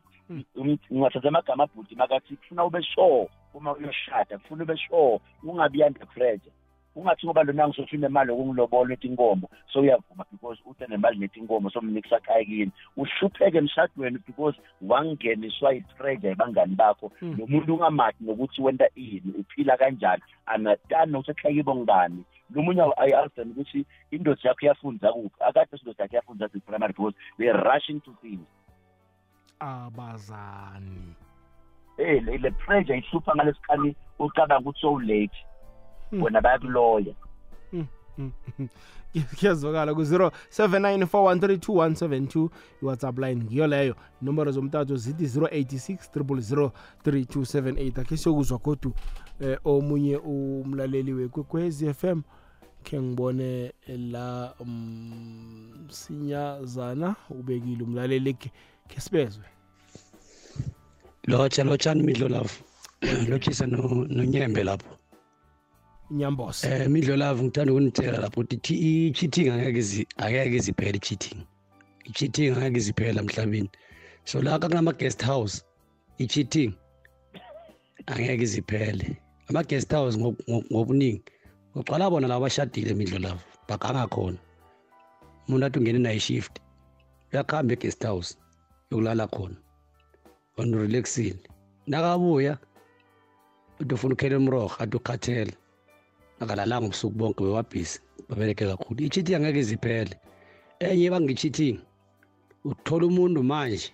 [0.57, 6.07] Um- ngingathatha amagama abhuti makathi kufuna ube sure uma uyoshada kufuna ube sure ungabi under
[6.07, 6.53] pressure.
[6.97, 12.45] Ungathi ngoba lona ngisothi unemali yokungilobola netinkomo so uyavuma because ute nemali netinkomo somnikisa khaya
[12.45, 12.73] kini.
[12.97, 17.13] Uhlupheke emshadweni because wangeniswa i-pressure ebangani bakho.
[17.23, 22.25] Nomuntu ungamathi nokuthi wenta ini uphila kanjani anatani nokuthi ekhaya ngubani
[22.55, 25.37] lo munye ayi-understand ukuthi indoda yakho iyafunda kuphi?
[25.41, 28.47] Akade indoda yakho iyafunda primary because they're rushing to things
[29.61, 31.15] abazani
[31.99, 35.39] eh le pressure ihlupha ngalesikhathi ucabanga ukuthi so late.
[36.13, 37.15] Wena bayakuloya.
[39.39, 42.49] Kuyazwakala ku-079
[42.83, 43.95] iwhatsapp line ngiyo leyo.
[44.23, 46.71] Inomboro zomtato zithi 086
[47.05, 48.93] 3278 akhe siyokuzwa kodwa
[49.41, 52.21] eh, omunye umlaleli wekwekwezi FM
[52.83, 58.51] khe ngibone la um, sinyazana ubekile umlaleli khe
[58.89, 59.45] khe sibezwe.
[61.27, 62.65] Lotsha lotshani midlo lapho.
[63.29, 64.97] Lotshisa no- nonyembe lapho.
[66.11, 71.39] Inyambosa eh midlo lapho ngithanda ukunitshela lapho ukuthi i-cheating angeke izi- angeke iziphele i-cheating.
[72.09, 73.71] I-cheating angeke iziphela emhlabeni.
[74.25, 75.63] So la kunama-guest house
[76.19, 76.73] i-cheating
[78.07, 79.17] angeke iziphele
[79.49, 81.23] ama-guest house ngo- ngo- ngobuningi.
[81.75, 84.39] Uqala bona laba bashadile midlo lapho baganga khona.
[85.49, 86.59] Umuntu athi ungene naye shift
[87.33, 88.37] uyakuhamba e-guest house
[88.91, 89.57] yokulala khona.
[90.59, 91.39] On relaxile
[91.87, 92.59] nakabuya
[93.81, 95.53] uthi ufuna ukhela umrorho athi ukhathele
[96.41, 99.01] akalalanga ubusuku bonke bewabhisi babereke kakhulu.
[99.05, 100.15] I-cheating angeke iziphele
[100.81, 101.79] enye bangi-cheating
[102.65, 103.93] uthola umuntu manje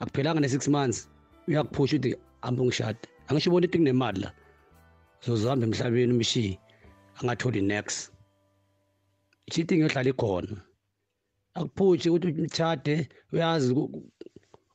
[0.00, 1.08] akuphelanga ne-six months
[1.48, 2.98] uyakuphusha uthi hambe ungishade.
[3.28, 4.32] Angisho ubona ukuthi kunemali la
[5.24, 6.58] zozohamba emhlabeni umshiye
[7.20, 8.12] angatholi next
[9.46, 10.56] i-cheating yohlala ikhona.
[11.54, 14.02] Akuphushi ukuthi utshade uyazi ku-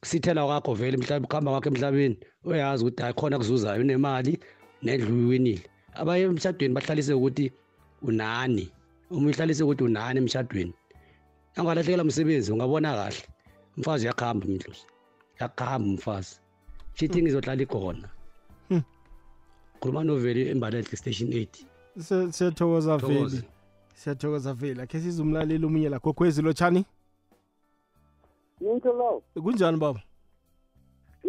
[0.02, 4.40] kusithela kwakho vele mhlawumbe ukuhamba kwakho emhlabeni uyazi ukuthi hayi khona kuzuzayo unemali
[4.84, 5.64] nendlu uyiwinile.
[5.96, 7.52] Abaye emshadweni bahlalise ukuthi
[8.02, 8.72] unani.
[9.12, 10.74] Uma uhlalise ukuthi unani emshadweni
[11.56, 13.24] angalahlekela msebenzi ungabona kahle.
[13.78, 14.86] Umfazi uyakuhamba mindlozi
[15.39, 16.39] uyakuhamba umfazi.
[16.93, 18.10] Cheating ngizohlala ikhona.
[19.80, 21.66] Khuluma noveli embalehle station eight.
[22.00, 23.38] Se- siyathokoza Thokoze.
[23.38, 23.48] veli.
[23.96, 24.54] Siyathokoza.
[24.54, 24.82] Veli.
[24.82, 26.86] Akhe size umlaleli omunye la gogwezi lotshani?
[28.62, 29.24] Yinto lo.
[29.43, 30.02] kunjani baba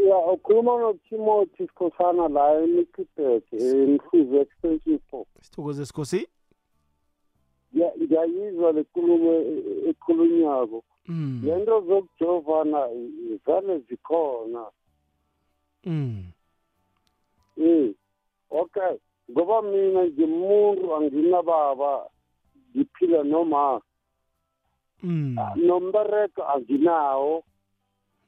[0.09, 5.25] Ya ukhuluma noTimothy Sikhosana la eMikipek eMhluzi extension 4.
[5.43, 6.29] sithokoze sikhosi
[7.73, 10.85] Ya ngiyayizwa lenkulumo e- ekhulunyako.
[11.09, 14.67] Mm, Lento zokujovana i- vele zikhona.
[15.85, 16.25] mm,
[17.57, 17.95] Eh.
[18.51, 18.97] Okay.
[19.31, 22.09] Ngoba mina ngimuntu anginababa
[22.77, 23.81] ngiphila noma
[25.03, 27.45] mm, nombereko anginawo.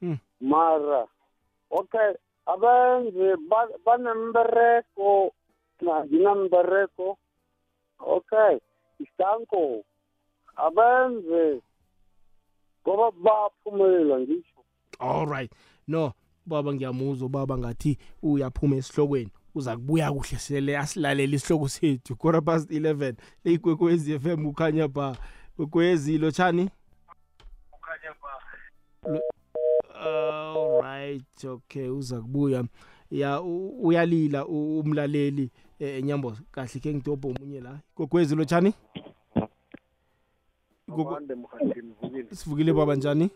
[0.02, 0.18] Mm.
[1.70, 2.14] Okay
[2.46, 5.32] abenze ba- banembereko
[5.82, 7.18] nginambereko
[7.98, 8.58] okay
[9.00, 9.84] istanko
[10.56, 11.60] abenze
[12.82, 14.64] ngoba baphumelela ngisho.
[14.98, 15.52] All right.
[15.86, 16.12] No
[16.46, 19.30] baba ngiyamuzwa baba ngathi uyaphuma esihlokweni.
[19.54, 22.16] Uza kubuya kuhle sele asilalele isihloko sethu.
[22.16, 23.14] Quarter past 11
[23.44, 25.16] leyigwekwezi FM kukhanya ba
[25.56, 26.70] kwekwezi lotshani?
[29.04, 29.20] Lo-
[30.00, 32.64] all right okay uza kubuya.
[33.10, 37.78] Ya u- uyalila u- umlaleli eh, enyambo kahle ke ngidobho omunye la.
[37.94, 38.74] Kwekwezi lotshani?
[40.88, 43.30] Igwegwe- amande mhathini vukile sivukile baba njani?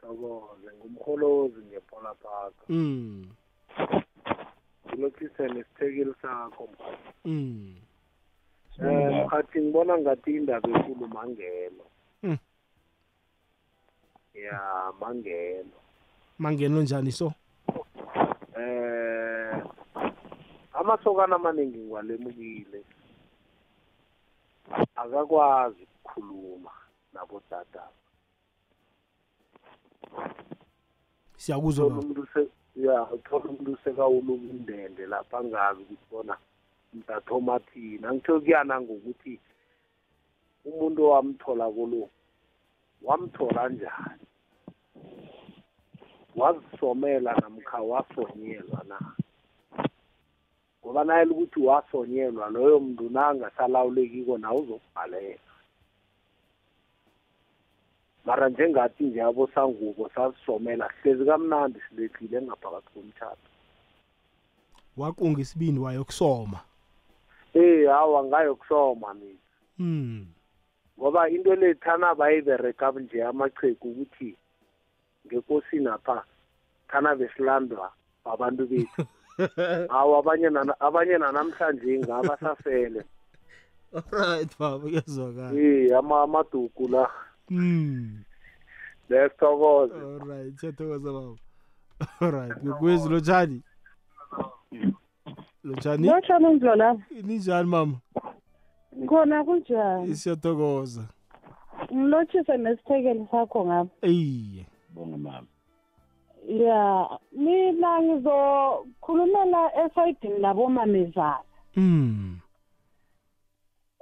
[0.00, 2.54] Thokoze ngumholozi ngepola park.
[2.68, 3.24] Mm
[4.94, 7.74] ngilothisene isithekeli sakho mhathi mm
[8.78, 11.93] um mhathi ngibona ngathi indaba enkulu mangelo Mm.
[14.34, 15.78] Ya mangelo
[16.38, 17.32] mangeno njani so?
[18.58, 19.62] Eh
[20.72, 22.84] amasokana amaningi ngiwalemukile
[24.96, 26.70] akakwazi ukukhuluma
[27.12, 27.82] nabodada.
[31.36, 32.26] Siyakuzwa umuntu
[32.76, 36.36] ya uthola umuntu sekawuluka indende lapha angazi ukuthi bona
[36.94, 39.40] mntathoma thina ngitho kuyana ngokuthi
[40.64, 42.10] umuntu owamthola kulo
[43.02, 44.23] wamthola njani?
[46.36, 48.98] Wazisomela namkha wasonyelwa na?
[50.84, 55.38] Ngoba nayele ukuthi wasonyelwa loyo mntu nangasalawulekiko nawe uzokubhalela.
[58.24, 63.48] Mara njengathi nje abosangubo sasisomela sihlezi kamnandi sileqile ngaphakathi komtshato
[64.96, 66.60] waqunga isibindi wayokusoma?
[67.54, 69.38] Eh hawa ngayokusoma mina.
[69.78, 70.26] Mm
[70.98, 74.36] ngoba into le thana bayibereka nje amachegu ukuthi
[75.26, 76.24] ngekosini apha
[76.88, 77.92] thana besilandwa
[78.24, 79.04] abantu bethu.
[79.90, 83.04] Hawa abanye nana- abanye nanamhlanje ngabasafele
[84.12, 85.60] alright baba kuyazwakala.
[85.60, 87.10] Eh ama amaduku la.
[87.50, 88.22] Mm
[89.08, 91.36] lesithokoze alright siyathokoza baba.
[92.20, 93.62] Alright kwekwezi lotshani?
[95.64, 96.08] Lotshani?
[96.08, 97.96] Lotshani undlola ninjani mama?
[99.08, 100.14] Khona kunjani?
[100.16, 101.02] Siyathokoza.
[101.94, 104.06] Ngilotshise nesithekeli sakho ngapha.
[104.08, 105.46] Iye bonge mama.
[106.48, 111.44] Ya mina ngizokhulumela esayidini labomamezala.
[111.76, 112.40] Mm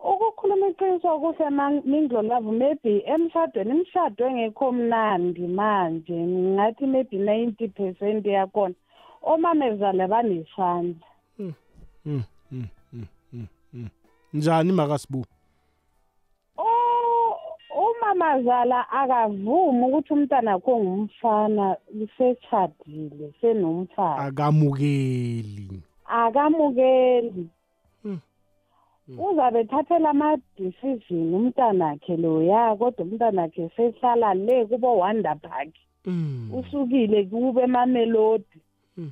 [0.05, 1.51] ukukhuluma iqiniso kuhle
[1.85, 8.75] mindlolavu maybe emshadweni imshado engekho mnandi manje ngingathi maybe ninety percent yakhona
[9.23, 11.07] omamezala banesandla
[11.39, 11.53] mm
[12.05, 12.23] mm
[12.53, 12.67] mm
[13.33, 13.89] mm, mm
[14.35, 15.19] njani makasibu?
[15.21, 15.42] O-
[18.13, 27.49] umamazala akavumi ukuthi umntana akho ngumfana usetshadile senomfana akamukeli akamukeli
[28.05, 28.19] Mm.
[29.09, 29.19] Mm.
[29.21, 35.71] uzabe ethathela ama-decision umntanakhe loya kodwa umntanakhe sehlala le kubo wonder park
[36.07, 38.59] mm usukile kube emamelodi.
[38.97, 39.11] Mm.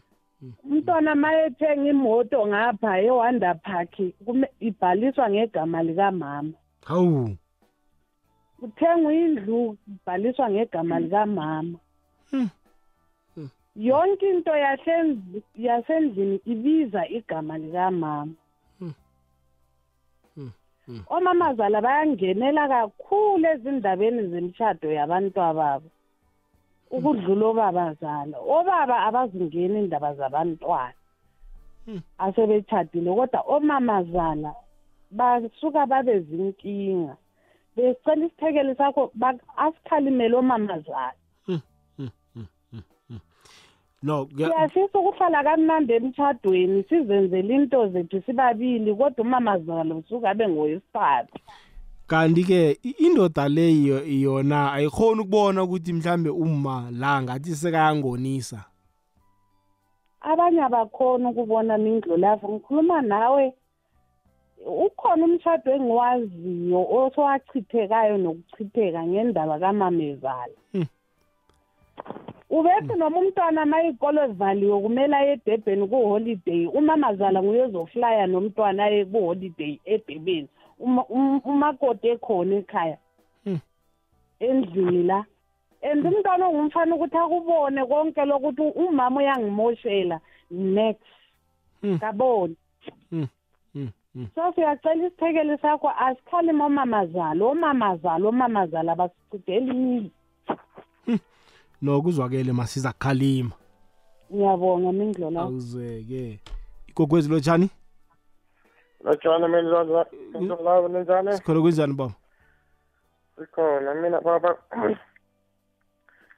[0.64, 3.94] umntwana ma ethenga imoto ngapha e-wonder park
[4.60, 6.52] ibhaliswa ngegama likamama
[6.84, 7.36] hawu
[8.60, 11.78] kuthengwa indlu ibhaliswa ngegama likamama.
[12.32, 12.48] Mm.
[13.36, 13.48] Mm.
[13.76, 18.32] yonke into yasendl- yasendlini ibiza igama likamama.
[21.08, 25.88] Omamazala bayangenela kakhulu ezindabeni zemishado yabantwababo.
[26.90, 28.36] Ukudlula obabazala.
[28.38, 30.94] Obaba abazingeni indaba zabantwana.
[32.18, 34.54] Asebetshadile kodwa omamazala
[35.10, 37.16] basuka babe zinkinga
[37.76, 39.12] besicela isithekeli sakho
[39.56, 41.12] asikhalimele omamazala
[44.02, 51.38] no kuya- siyafisa ukuhlala kamnandi emtshadweni sizenzele into zethu sibabili kodwa umamazala usuke abe ngowesithathu
[52.06, 58.64] kanti ke i- indoda leyo yona ayikhona ukubona ukuthi mhlambe uma la ngathi sekayangonisa.
[60.20, 63.52] Abanye abakhona ukubona mindlu lapho ngikhuluma nawe.
[64.66, 70.86] Ukhona umshado engiwaziyo osowachithekayo nokuchitheka ngendaba kamamezala Hmm.
[72.50, 79.04] ubethi noma umntwana ma iy'kolo zivaliwe kumele aye edebheni kuholiday umamazala nguye ozoflya nomntwana aye
[79.04, 80.48] kuholiday edebheni
[80.80, 82.98] Uma- um- umakoti ekhona ekhaya
[83.44, 83.58] Hmm.
[84.40, 85.24] endlini la
[85.82, 91.04] and umntwana ongumfana ukuthi akubone konke lokuthi umama uyangimoshela next
[91.82, 91.98] Hmm.
[91.98, 92.56] kaboni.
[94.34, 95.90] So siyacela isithekeli sakho.
[95.90, 100.12] Asikhalime omamazala omamazala omamazala basichidela imili
[101.82, 103.52] no kuzwakele masiza kukhalima.
[104.32, 106.40] Ngiyabonga mindlola awuzeke.
[106.88, 107.70] Igogwezi lotshani?
[109.04, 109.62] Lotshana mina
[110.64, 111.32] lava ninjani?
[111.36, 112.14] Sikhona kunjani baba?
[113.38, 114.56] Sikhona mina baba.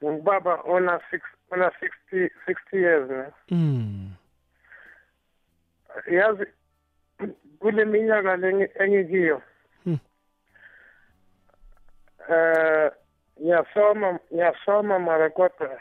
[0.03, 1.21] Ngubaba ona six
[1.51, 3.25] ona sixty sixty years ne?
[3.51, 4.09] Mm
[6.11, 6.45] yazi
[7.59, 9.41] kule minyaka le engikiyo.
[9.83, 9.99] Hmm.
[12.29, 12.91] eh
[13.41, 15.79] ngiyasoma ngiyasoma mara kodwa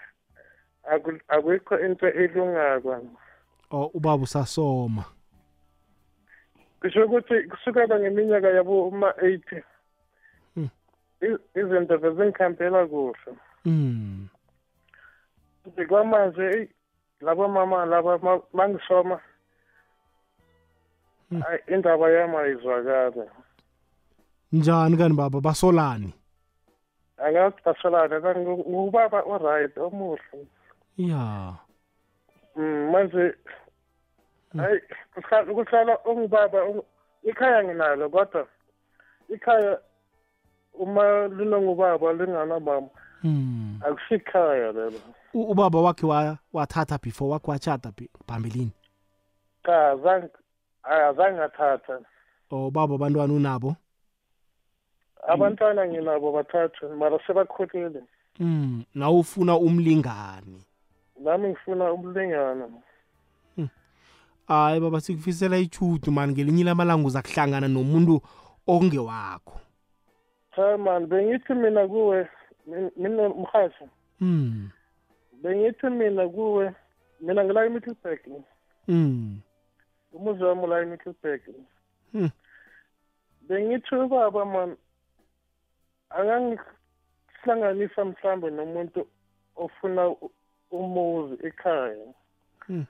[0.84, 3.06] aku- akukho into elungako.
[3.70, 5.04] Oh ubaba usasoma.
[6.80, 9.62] Kusho ukuthi kusukela ngeminyaka yabo uma-eighty
[10.54, 10.68] Hmm.
[11.22, 13.32] i- izinto bezingikhambela kuhle.
[13.64, 14.28] Mm
[15.66, 16.68] nje kwamanje
[17.20, 19.20] laba mama laba ma- mangisoma.
[21.38, 21.42] Hmm.
[21.48, 23.22] ayi, indaba yami ayizwakali.
[24.52, 25.40] Njani kani baba?
[25.40, 26.12] Basolani?
[27.18, 28.20] Angathi basolane
[28.68, 30.46] ngubaba oright omuhle.
[30.96, 31.54] Ya.
[32.56, 33.34] Mm, manje
[34.56, 34.80] hayi
[35.14, 36.84] kuhlala kuhlala ungubaba ungu-
[37.24, 38.46] ikhaya nginalo kodwa
[39.28, 39.78] ikhaya
[40.74, 42.88] uma linongubaba linganamama
[43.24, 45.00] mm akusikhaya lelo.
[45.34, 48.72] U- ubaba wakhe wa wathatha before wakhe wachata phi- phambilini?
[49.64, 49.96] Cha
[50.82, 52.00] azange azange athatha
[52.50, 53.76] oh baba abantwana unabo?
[55.28, 58.02] Abantwana nginabo bathathu mara sebakhulile.
[58.40, 60.62] Mm nawe ufuna umlingani?
[61.20, 62.68] Nami ngifuna umlingana
[64.48, 68.20] hayi baba sikufisela ichudu mani ngelinye lamalanga uza kuhlangana nomuntu
[68.66, 69.60] ongewakho
[70.56, 72.28] cha man bengithi mina kuwe
[72.66, 73.84] min- mina mhashi
[74.20, 74.68] mm
[75.42, 76.74] bengithi mina kuwe
[77.20, 78.20] mina ngila eMiddelburg
[78.88, 79.40] mm
[80.12, 81.42] umuzi wami ula eMiddelburg
[82.12, 82.30] Hmm.
[83.48, 84.76] bengithi ubaba man
[86.10, 89.06] angangihlanganisa mhlambe nomuntu
[89.56, 90.30] ofuna u-
[90.70, 92.06] umuzi ekhaya.
[92.66, 92.86] Hmm.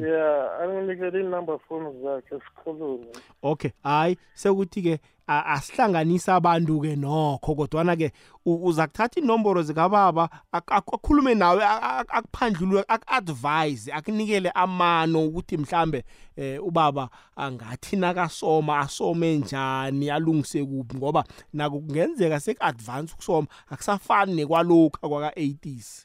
[0.00, 3.06] ya anginikele inumber phone zakhe sikhulume.
[3.42, 8.12] Okay hayi sekuthi-ke a- asihlanganise abantu-ke nokho kodwana-ke
[8.46, 15.26] u- uza kuthatha inomboro zikababa ak- ak- akhulume nawe a- a- akuphandlulule aku-advise akunikele amano
[15.26, 16.04] ukuthi mhlambe
[16.36, 24.98] eh ubaba angathi nakasoma asome njani alungise kuphi ngoba nako kungenzeka seku-advance ukusoma akusafani nekwalokhu
[25.08, 26.04] kwaka-80s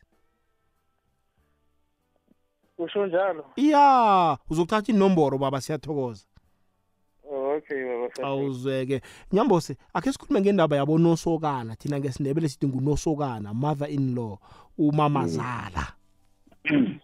[2.78, 3.46] usho njalo?
[3.56, 6.26] Iya uzokuthatha inomboro baba siyathokoza.
[6.28, 6.33] Oh,
[7.56, 9.02] okay awuzweke.
[9.32, 11.76] Nyambose akhe sikhulume ngendaba yabonosokana.
[11.76, 14.38] Thina ngesindebele sithi ngunosokana mother in law
[14.78, 15.94] umamazala.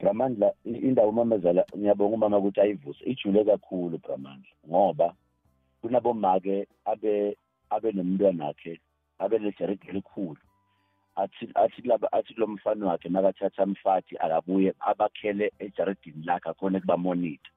[0.00, 3.04] Bramandla indawo umamazala ngiyabonga umama ukuthi ayivuse.
[3.04, 5.14] Ijule kakhulu Bramandla ngoba
[5.82, 7.36] kunabomake abe
[7.70, 8.80] abe nomntwana wakhe
[9.18, 10.42] abe lejaridi elikhulu.
[11.16, 16.96] Athi athi kulaba athi lo mfana wakhe nakathatha mfathi akabuye abakhele ejaridini lakhe akhona kuba
[16.96, 17.52] monitor.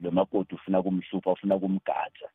[0.00, 2.28] Lo makoti ufuna kumhlupha ufuna kumgada.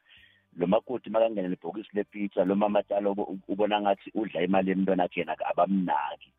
[0.57, 3.11] Lo makoti makangena lebhokisi lepizza lo mama talo
[3.47, 6.29] ubona ngathi udla imali yemntwana wakhe yena abamnaki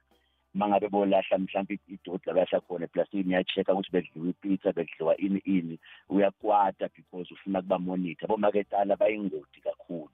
[0.55, 6.89] mangabe bolahla mhlawumbe idoti labahla khona eplasini iyachecka ukuthi bedliwa ipizza bedliwa ini ini uyakwata
[6.97, 8.27] because ufuna kuba monitor.
[8.27, 10.11] Abomaketala bayingoti kakhulu.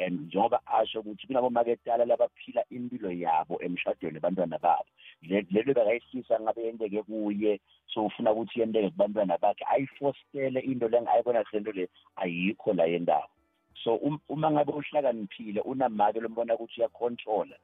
[0.00, 4.86] And njengoba asho ukuthi kunabomaketala labaphila impilo yabo emshadweni abantwana babo
[5.22, 11.44] Le- lelo bekayihlisa ngabe yenteke kuye so ufuna ukuthi yenteke kubantwana bakhe ayifostele into lengayibona
[11.50, 13.28] sento le ayikho la yendawo.
[13.84, 17.56] So um- uma ngabe uhlakaniphile unamake lombona ukuthi uyacontrola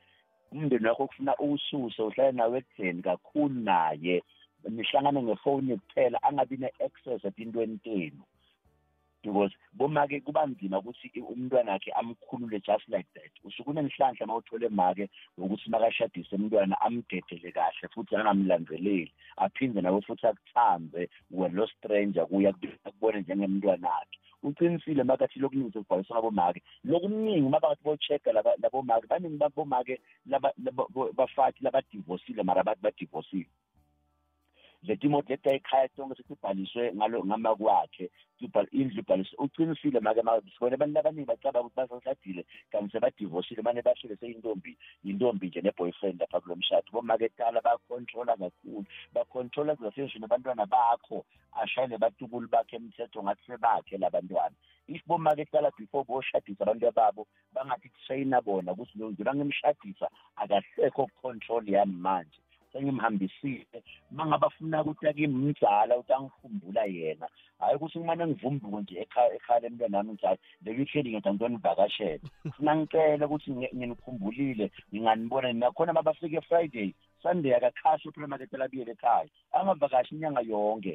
[0.53, 4.23] umndeni wakho kufuna uwususe uhlale nawe ekudeni kakhulu naye
[4.69, 8.23] nihlangane ngefoni kuphela angabi ne-access etintweni tenu.
[9.27, 13.31] Because bomake kuba nzima ukuthi umntwana wakhe amkhulule just like that.
[13.45, 15.09] Usuke unenhlanhla uma uthole make
[15.39, 19.13] ngokuthi makashadise umntwana amdedele kahle futhi angamlandeleli.
[19.37, 22.55] Aphinde nawe futhi akuthambe wena lo stranger kuya
[22.85, 29.37] akubone njengemntwana wakhe uqinisile makathi lokuningi kubhaliswa ngabomake lokuningi uma bathi bo-check-a laba- labomake baningi
[29.37, 33.47] babomake laba- laba- bo- bafathi labadivosile mara bathi badivosile
[34.83, 38.11] letimoto leta ekhaya tonke sesibhaliswe ngalo ngama kwakhe
[38.41, 43.83] Sibhal- indlu ibhaliswe uqinisile make ma- sibone abantu abaningi bacabanga ukuthi basashadile kanti sebadivosile mane
[43.83, 46.93] bashile seyintombi yintombi nje ne-boyfriend lapha kulo mshado.
[46.93, 51.25] Bomaketala bakontrola kakhulu bakontrola zasendlini abantwana bakho
[51.63, 54.55] ashayele batukulu bakhe emthetho ngathi sebakhe labantwana
[54.89, 61.65] if bomaketala before boshadisa abantu babo bangathi kusayina bona ukuthi lo ngiba ngimshadisa akasekho control
[61.69, 62.39] yami manje.
[62.73, 63.79] Sengimhambisile.
[64.11, 67.27] Mangabafuna ukuthi akimzala ukuthi angikhumbula yena.
[67.59, 72.25] Hayi ukuthi kumane ngivumbuke nje ekhaya ekhaya lemntwana wami njalo lelihleli ngithi ngizonivakashela
[72.57, 79.29] funa ngicela ukuthi ngi- nginikhumbulile nginganibona nakhona uma bafike friday sunday akakhashi uphulamaketela abuyele ekhaya.
[79.53, 80.95] Angavakashi inyanga yonke.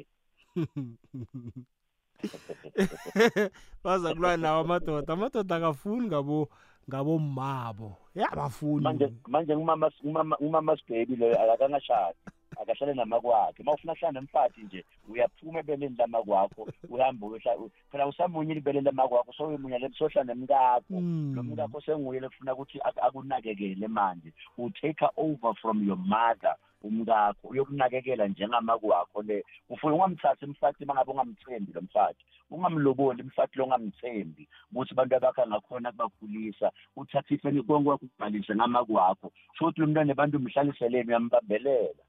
[3.84, 6.48] baza kulwa nawo amadoda amadoda akafuni ngabo
[6.88, 12.18] ngabomabo yabafuni manje manje ngumama ngumama ngumama sibhebi loyo akangashadi
[12.60, 13.62] akahlale namakwakhe.
[13.62, 17.56] Uma ufuna hlala nemfathi nje uyaphuma ebeleni lamakwakho uhambe uyosha
[17.90, 20.82] phela usamunyile ibeleni lamakwakho so uyimunya lesohla nemkakho.
[20.90, 21.34] Mm.
[21.34, 24.32] lo mkakho senguye lekufuna ukuthi ak- akunakekele manje.
[24.58, 27.48] U-take over from your mother umkakho.
[27.48, 29.44] Uyokunakekela njengamakwakho le.
[29.70, 32.24] Ufuna ungamthathi emfathi uma ngabe ungamthembi lo mfathi.
[32.50, 39.32] Ungamloboli umfathi lo ungamthembi ukuthi abantu abakhe angakhona kubakhulisa uthathe ifeni konke wakho ukubhalise ngamakwakho.
[39.58, 42.02] Sho ukuthi lo mntwana abantu umhlaliseleni uyambambelela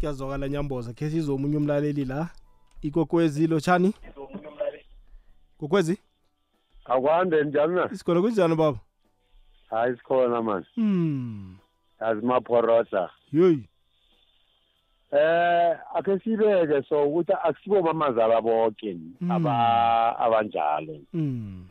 [0.00, 2.28] kuyazwakala nyamboza khe sizwe omunye umlaleli la.
[2.82, 3.94] Ikokwezi lotshani?
[5.58, 5.98] Kokwezi
[6.84, 7.90] akwande njani na?
[7.92, 8.78] Isikolo kunjani baba?
[9.70, 11.56] Hayi sikhona mani hmm.
[12.00, 13.10] Yazi maphorosa.
[13.32, 13.68] Yoyi
[15.12, 18.96] eh ake sibeke so ukuthi akusibo mamazala bonke
[19.30, 20.96] aba abanjalo.
[21.12, 21.68] Hmm.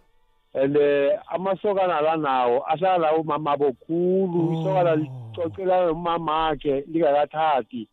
[0.53, 4.53] And eh, amasokana la nawo ahlala umama bokhulu.
[4.53, 7.87] Isokana licocela umama akhe lingakathathi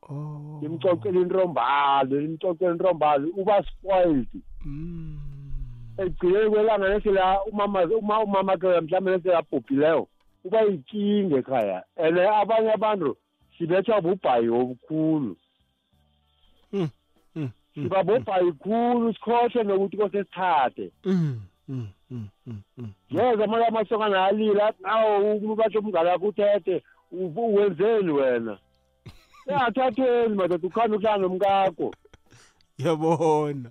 [0.63, 4.29] limcocela intombalo limcocela intombalo uba spoiled.
[5.99, 10.09] Ekugcineni kwelanga nesela umama uma umama akhe mhlawumbe neselabhubhileyo
[10.45, 11.83] uba yinkinga ekhaya.
[11.97, 13.17] And abanye abantu
[13.59, 15.37] sibethwa bubhayi obukhulu.
[17.75, 20.91] Siba bobhayi khulu sikhohlwe nokuthi kose sithathe.
[23.11, 24.73] Yeza amanye amasokana alila
[25.19, 26.83] umuntu batsho umngane wakho uthethe
[27.13, 28.59] wenzeni wena?
[29.49, 31.95] Engathathweni madoda ukhanda uhlala nomkakho.
[32.79, 33.71] Yabona.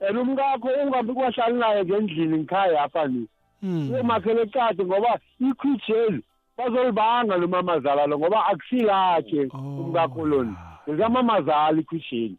[0.00, 3.28] And umkakho ungambi kwahlali naye ngendlini ngikhaya apha ni.
[3.62, 6.22] Uyomakhela ecade ngoba ikhwitsheli
[6.56, 9.48] bazolibanga nomamazala lo ngoba akusilakhe
[9.80, 10.56] umkakho loni
[10.88, 12.36] ngekamamazala ikhwitsheli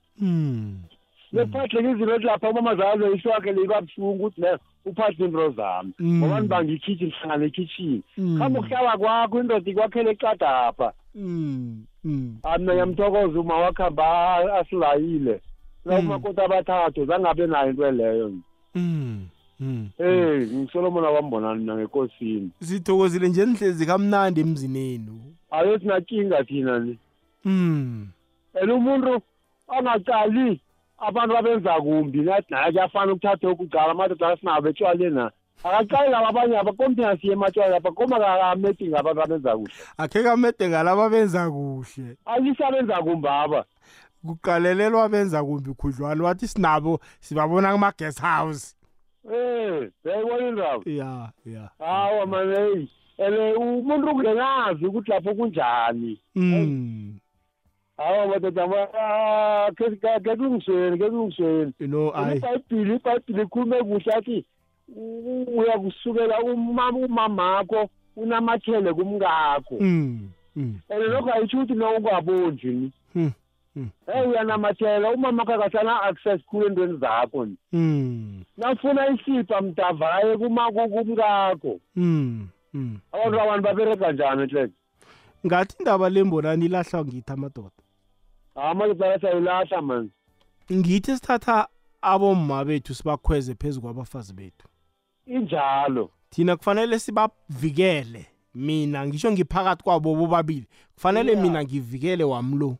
[1.33, 4.51] lephatheke izinto ethi lapha umamazala lo iso wakhe libabuhlungu ukuthi ne
[4.89, 6.19] uphathe into zami Mm.
[6.19, 8.37] ngoba nibanga ikhitshini hlangana ekhitshini Mm.
[8.39, 11.83] khambe ukuhlala kwakho indoda ikwakhele ecadapha Mm.
[12.03, 12.37] Mm.
[12.43, 15.41] mina ngiyamthokoza uma wakuhamba a- asilayile
[15.85, 18.31] na umakoti abathathu zangabe nayo into leyo
[18.75, 19.25] Mm.
[19.59, 19.89] Mm.
[19.99, 25.19] Eh ngisolomon wambonani mina ngekosini sithokozile nje nihlezi kamnandi emzinenu
[25.51, 26.97] ake sinakinga thina ni
[27.45, 28.07] mm
[28.61, 29.21] and umuntu
[29.67, 30.59] angacali
[30.97, 32.21] abantu abenza kumbi.
[32.21, 35.31] Nathi naye kuyafana ukuthatha okucala amadoda asinabo etshwaleni na
[35.63, 39.73] akacali laba abanye abakomthina siye ematshwala lapha koma kakameti ngabantu abenza kuhle.
[39.97, 42.17] Akhe kamede ngalaba benza kuhle.
[42.25, 43.65] Alisabenza kumbi aba.
[44.25, 48.75] Kuqalelelwa benza kumbi khudlwana wathi sinabo sibabona kuma-guest house.
[49.25, 51.69] Eh uyayibona indaba ya ya.
[51.79, 52.89] Hawa mane eyi
[53.19, 56.19] and umuntu ungenazi ukuthi lapho kunjani.
[56.35, 57.19] Mm.
[57.97, 63.83] Hawa madoda ma- ke- ke- ke kulungisweni ke kulungisweni you know i ibhayibhili ibhayibhili ikhulume
[63.83, 64.45] kuhle athi
[65.57, 72.91] uyakusukela umama umamakho unamathele kumkakho mm mm and lokho ayitsho ukuthi no ungabonji ni.
[73.13, 73.31] Hmm.
[73.73, 73.89] Hmm.
[74.13, 77.55] hey uyanamathela umamakho akasana access khulu entweni zakho ni.
[78.57, 81.79] Nafuna isipha mdavaye kumkakho
[83.11, 84.73] abantu abantu babereka njani ehleke
[85.45, 87.69] ngathi indaba lembonani ilahla ngithi amadoda
[88.57, 90.09] amadoda sayilahla mani
[90.73, 91.67] ngithi sithatha
[92.01, 94.67] abomma bethu sibakhweze phezu kwabafazi bethu.
[95.25, 96.09] Injalo.
[96.29, 98.25] Thina kufanele sibavikele.
[98.55, 100.67] Mina ngisho ngiphakathi kwabo bobabili.
[100.95, 101.43] Kufanele Yeah.
[101.43, 102.77] mina ngivikele wamlo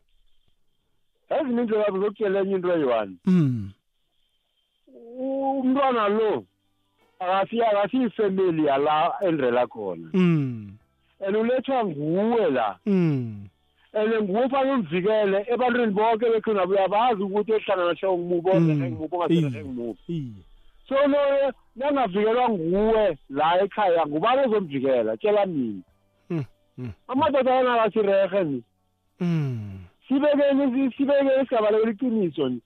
[1.30, 3.16] ezinye indlela zabo zokutshela enye into eyi-one.
[3.24, 3.72] Mm
[5.18, 6.44] umntwana lo
[7.18, 10.10] akasiyi akasiyifemeli yala endrela khona.
[10.12, 10.78] Mm
[11.26, 12.78] and ulethwa nguwe la.
[12.86, 13.48] Mm
[14.00, 19.64] and nguwe ufanele umvikele ebantwini bonke bekhona uyabazi ukuthi ehlangana hlo ngumubi ongekhe ngumubi ongasehe
[19.64, 20.42] ngumubi iye.
[20.88, 25.16] So lo nangavikelwa nguwe la ekhaya ngubani ozomvikela?
[25.16, 25.82] Tshela mina
[26.30, 26.44] Mm,
[26.78, 26.92] mm.
[27.08, 28.62] amadoda ana akasirehe ni.
[29.20, 29.78] Mm
[30.08, 32.60] sibekeni sibekeni sigabalekela iqiniso ni.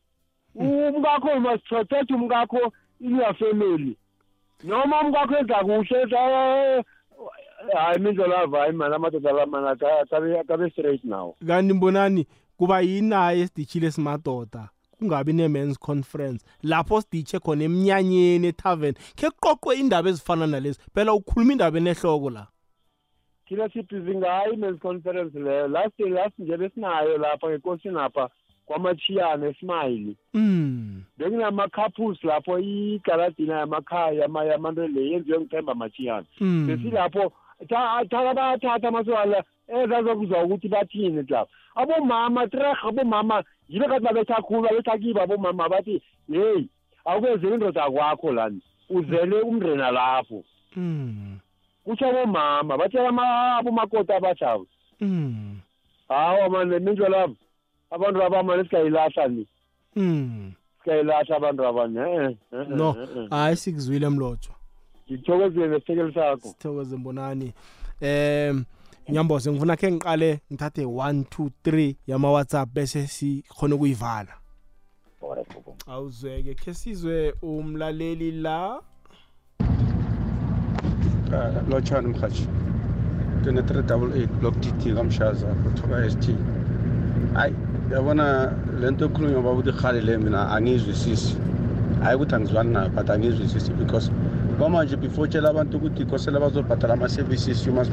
[0.54, 3.96] Umkakho must-protect umkakho in your family.
[4.64, 6.84] Noma umkakho enza kuhle enza
[7.74, 9.76] hayi mindlolava hayi mani amadoda lamana
[10.48, 11.34] kabe straight now.
[11.46, 16.44] Kanti mbonani kuba yini hayi sidishile simadoda kungabi ne-mans conference.
[16.62, 20.78] Lapho siditshe khona emnyanyeni etavern khe kuqoqwe indaba ezifana nalezi.
[20.94, 22.46] Phela ukhuluma indaba enehloko la?
[23.48, 28.28] Thina sibhizi ngayo i-mans conference leyo last last nje besinayo lapha ngekosini apha
[28.66, 36.66] kwamachiyana esmayili mm bekunama-couples lapho igaladina yamakhaya yama- yamanto le yenziwe ngithemba machiyana Mm.
[36.66, 37.32] besilapho
[37.68, 44.98] thaka bayathatha amasokala ezazokuzwa ukuthi bathini lapha abomama treh abomama yibe kathi babetha khulu babetha
[44.98, 46.02] kibo abomama bathi
[46.32, 46.68] heyi
[47.04, 48.60] awukwenzeli indoda kwakho lani
[48.90, 50.44] uzele umndrena lapho
[50.76, 51.38] Mm.
[51.84, 54.66] kutsho abomama batshela abomakoti abashabo
[55.00, 55.58] Mm.
[56.08, 57.36] hawa mane minjwa lapho
[57.90, 59.46] abantu abamane sikayilahla ni
[59.96, 60.52] Mm.
[60.78, 63.28] sikayilahla abantu eh, eh, eh, no eh, eh.
[63.30, 64.54] hayi sikuzwile mlotshwa
[65.12, 66.48] ngithokozile nesisekelo sakho.
[66.48, 67.52] Sithokoze mbonani.
[68.00, 68.64] Em
[69.08, 74.34] nyamboze ngifuna khe ngiqale ngithathe 1 2 3 yama WhatsApp bese sikhona ukuyivala.
[75.86, 78.80] Awuzweke khe sizwe umlaleli la.
[81.68, 82.46] Lotshani mhathi
[83.42, 86.36] 2388 block tt kamshaza kuthoka st
[87.34, 87.54] hayi
[87.92, 91.36] yabona le nto ekhulunywa baba ukuthi rhali le mina angiyizwisisi
[92.02, 94.10] hayi ukuthi angizwani nayo but angiyizwisisi because
[94.58, 97.92] kwamanje before tshela abantu ukuthi kosele bazobhadala ama-services you must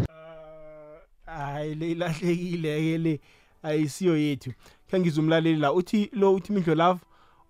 [1.26, 3.20] hayi le ilahlekile ke le
[3.64, 4.53] ayisiyo yethu.
[4.88, 5.74] Khe ngizwe umlaleli la.
[5.74, 6.99] Uthi lo uthi mindlo love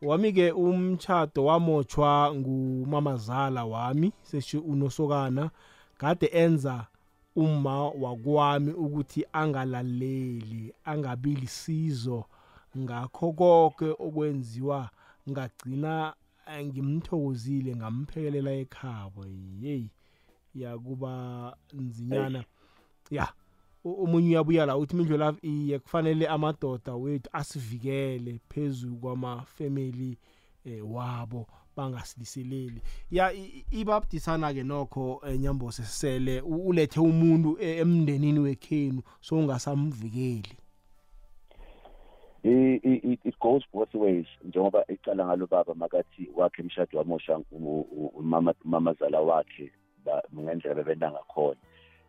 [0.02, 5.50] wami ke umchado wamotshwa ngumamazala wami sesho unosokana
[5.98, 6.86] kade enza
[7.36, 12.26] uma wakwami ukuthi angalaleli angabi lisizo.
[12.78, 14.90] Ngakho konke okwenziwa
[15.30, 16.19] ngagcina eh,
[16.64, 19.26] ngimthokozile ngamphekelela ekhabo
[19.62, 19.90] yeyi
[20.56, 22.44] yakuba nzinyana.
[23.12, 23.28] Ya
[23.84, 30.18] u- omunye uyabuya la uthi mindlo love iye kufanele amadoda wethu asivikele phezu kwamafamily
[30.66, 32.82] eh, wabo bangasiliseleli
[33.12, 39.36] ya i- i- ibabudisana-ke nokho eh, nyambose sele u- ulethe umuntu eh, emndenini wekhenu so
[39.38, 40.44] ungasamvikeli.
[40.44, 40.69] I- i- i-
[42.44, 48.54] it goes both ways njengoba icala ngalo baba makathi wakhe emshado wamosha u- u- umama
[48.66, 49.72] umamazala wakhe
[50.06, 51.60] ba- ngendlela bebenda ngakhona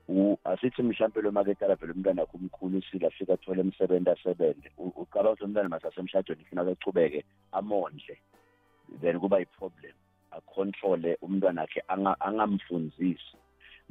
[0.09, 4.93] U- asithi mhlawumbe lo maketala vele umntwana wakhe umkhulu usile afike athole emsebenzi asebenze U-
[4.97, 8.18] ucabanga ukuthi umntwana masasemshadweni kufuneka echubeke amondle
[9.01, 9.95] then kuba yi-problem
[10.31, 13.37] acontrole umntwana wakhe anga- angamfunzisi.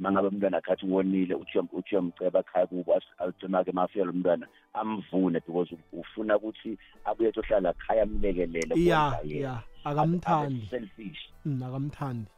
[0.00, 4.46] Mangabe umntwana akhe athi wonile uthi uyom- uthi uyomceba ekhaya kubo ultima-ke mafika lo mntwana
[4.74, 9.48] amvune because ufuna ukuthi abuye ethi ohlala ekhaya amlekelele ya kondla yena.
[9.48, 11.20] ya akamthandi selfish.
[11.44, 12.30] Mm, akamthandi.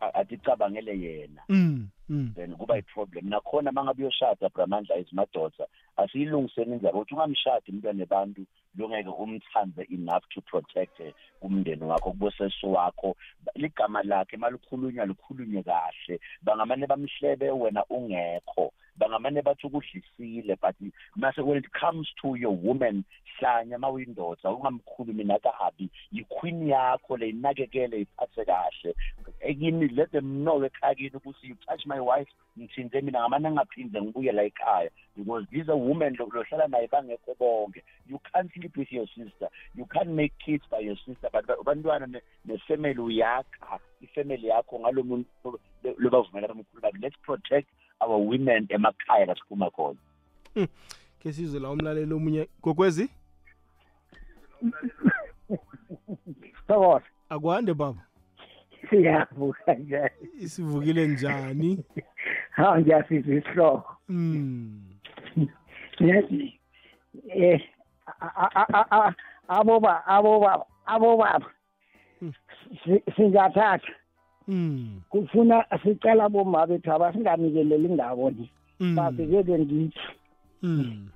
[0.00, 1.42] A- aticabangele yena.
[1.48, 2.32] Mm, mm.
[2.34, 3.28] then kuba yi-problem.
[3.28, 8.42] Nakhona uma ngabe uyoshada bramandla ezimadoda asiyilungiseni indlela ukuthi ungamshadi umntwana nebantu
[8.78, 13.16] longeke umthande enough to protect eh, umndeni wakho kuboseso wakho.
[13.54, 16.20] Ligama lakhe malukhulunywa lukhulunywe kahle.
[16.42, 18.72] Bangamane bamhlebe wena ungekho.
[18.98, 20.74] Bangamane bathi ukudlisile but
[21.16, 23.04] mase when it comes to your woman
[23.38, 28.94] hlanya ma uyindoda ungamkhulumi nakabi yiqueen yakho le inakekele iphathe kahle.
[29.40, 32.28] Ekini let them know ekhaya kini ukuthi you touch my wife
[32.58, 34.90] ngithinte mina ngamane angaphinde ngibuye la ekhaya.
[35.16, 37.82] Because these are women lo- lohlala naye bangekho bonke.
[38.06, 39.48] You can't sleep with your sister.
[39.74, 44.80] You can't make kids by your sister but ba- abantwana ne- nefamily uyakha ifamily yakho
[44.80, 45.60] ngalo muntu
[45.98, 47.68] lobavumela bamkhulu bathi let's protect
[48.00, 49.98] our women emakhaya la siphuma khona
[51.22, 53.08] ke sizwe la umlaleli omunye gokwezi
[56.68, 57.04] Thokoza.
[57.28, 58.02] akwande baba
[58.90, 60.10] Siyavuka njani?
[60.40, 61.84] isivukile njani
[62.50, 63.96] Ha ngiyasizwa isihloko.
[64.08, 64.80] mm
[66.00, 66.60] Yazi
[67.28, 67.60] eh
[68.20, 69.14] a- a- a- a-
[69.48, 71.50] abo ba abo ba abo baba
[72.84, 74.07] si- singathatha mm
[75.10, 78.30] kufuna sicela bomma bethu abasinganikeleli indabo
[78.80, 78.94] Mm.
[79.58, 80.00] ngithi.
[80.62, 81.08] Mm.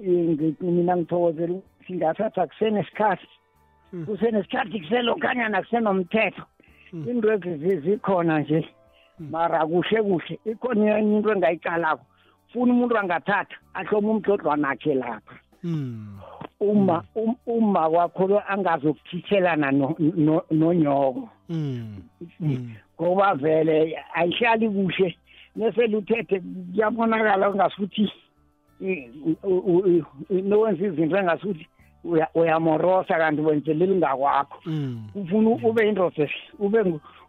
[0.00, 3.28] Ngithi mina ngithokozela ukuthi singathatha kusenesikhathi.
[3.92, 4.06] Mm.
[4.06, 6.42] kusenesikhathi kuselokhanyana kusenomthetho
[6.92, 8.68] into ezi zi- zikhona nje.
[9.18, 10.38] Mara kuhle kuhle.
[10.44, 12.04] Ikhona enye into engayicalako.
[12.52, 15.34] Funa umuntu angathatha ahloma umdlodlwana akhe lapha.
[15.64, 16.18] Mm.
[16.60, 21.20] Uma um- uma kwakho angazokuthithelana no- no- nonyoko.
[21.20, 21.28] mm
[23.00, 25.16] ngoba vele ayihlali kuhle.
[25.56, 28.12] Neseluthethe kuyabonakala ungasuthi
[30.30, 31.66] nowenza izinto engasuthi
[32.04, 35.08] uya- uyamorosa kanti wenzelela ingakwakho mm.
[35.14, 36.28] Ufuna ube indoda
[36.58, 36.80] ube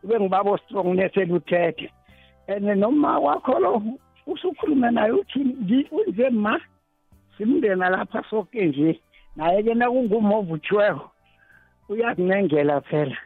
[0.03, 1.89] ube ngubaba strong neseluthethe
[2.47, 3.81] and noma wakho lo
[4.27, 6.59] usukhulume naye uthi ngi- unje ma?
[7.37, 8.99] Simndena lapha soke nje.
[9.35, 11.11] Naye-ke nakungumhovuthiweko
[11.89, 13.17] uyakunengela phela.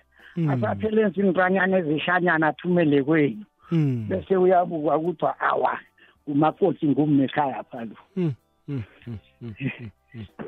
[0.45, 3.43] Asaphele enza intwanyana ezishanyana athumele kwenu.
[3.71, 4.05] Mm.
[4.09, 5.79] Bese uyabuka kuthiwa awa
[6.27, 7.95] umakoti ngumnekhaya phalo.
[8.15, 8.33] Mm
[8.67, 9.89] mm mm, mm, mm,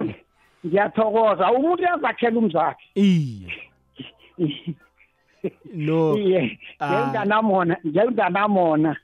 [0.01, 0.13] mm.
[0.65, 1.51] ngiyathokoza.
[1.51, 3.53] Umuntu uyazakhela umzakhe iye.
[5.73, 6.89] No iye Ah.
[6.91, 8.95] ngenganamona ngenganamona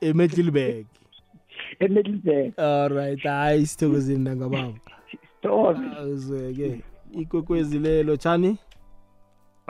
[0.00, 0.86] eMiddelburg.
[1.80, 4.72] Emidlibheka alright hayi sithokozini nangababa
[5.10, 6.80] sithokoze awuzweke.
[7.20, 8.56] Ikwekwezi lelo tshani?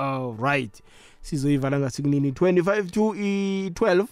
[0.01, 0.83] Alright
[1.21, 4.07] sizoyivala ngasikunini 25 to i-12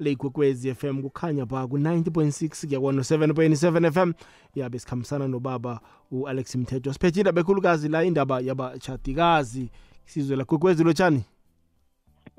[0.00, 4.12] le ikwekwezi fm kukhanya pha ku-90.6 kuyakona 7.7 fm
[4.54, 5.80] yabe sikhambisana nobaba
[6.10, 6.92] u-alex mthetho.
[6.92, 9.70] Siphethe indaba ekhulukazi la indaba yabatshadikazi
[10.06, 11.24] sizwe la kwekwezi lotshani?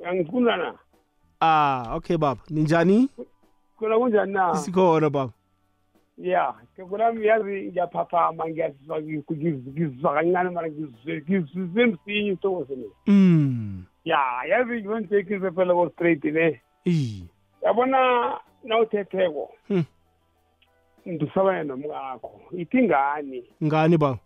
[0.05, 0.73] Angifuna na
[1.41, 2.41] ah okay baba.
[2.49, 3.09] Ninjani?
[3.79, 4.55] Khona kunjani na?
[4.55, 5.31] Sikhona baba.
[6.21, 13.83] Ya kekulami yazi ngiyaphaphama ngiyazizwa ngizizwa kancane mara ngizizwe msinyi uthokoze mina mm.
[14.05, 14.19] Ya
[14.49, 17.23] yazi ngiyontekise phela ko straight ne i
[17.63, 19.83] yabona nawuthetheko Hmm.
[21.05, 23.43] ndusabane nomkakho ithi ngani?
[23.63, 24.19] Ngani baba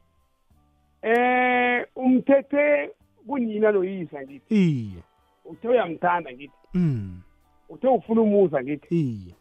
[1.01, 2.89] eh umthethe
[3.27, 4.55] kunina noyisa ngithi.
[4.55, 5.01] Iye
[5.45, 6.53] uthe uyamthanda ngithi.
[6.73, 7.21] Mm.
[7.69, 8.95] Uthe ufuna umuza ngithi.
[8.95, 9.33] Iye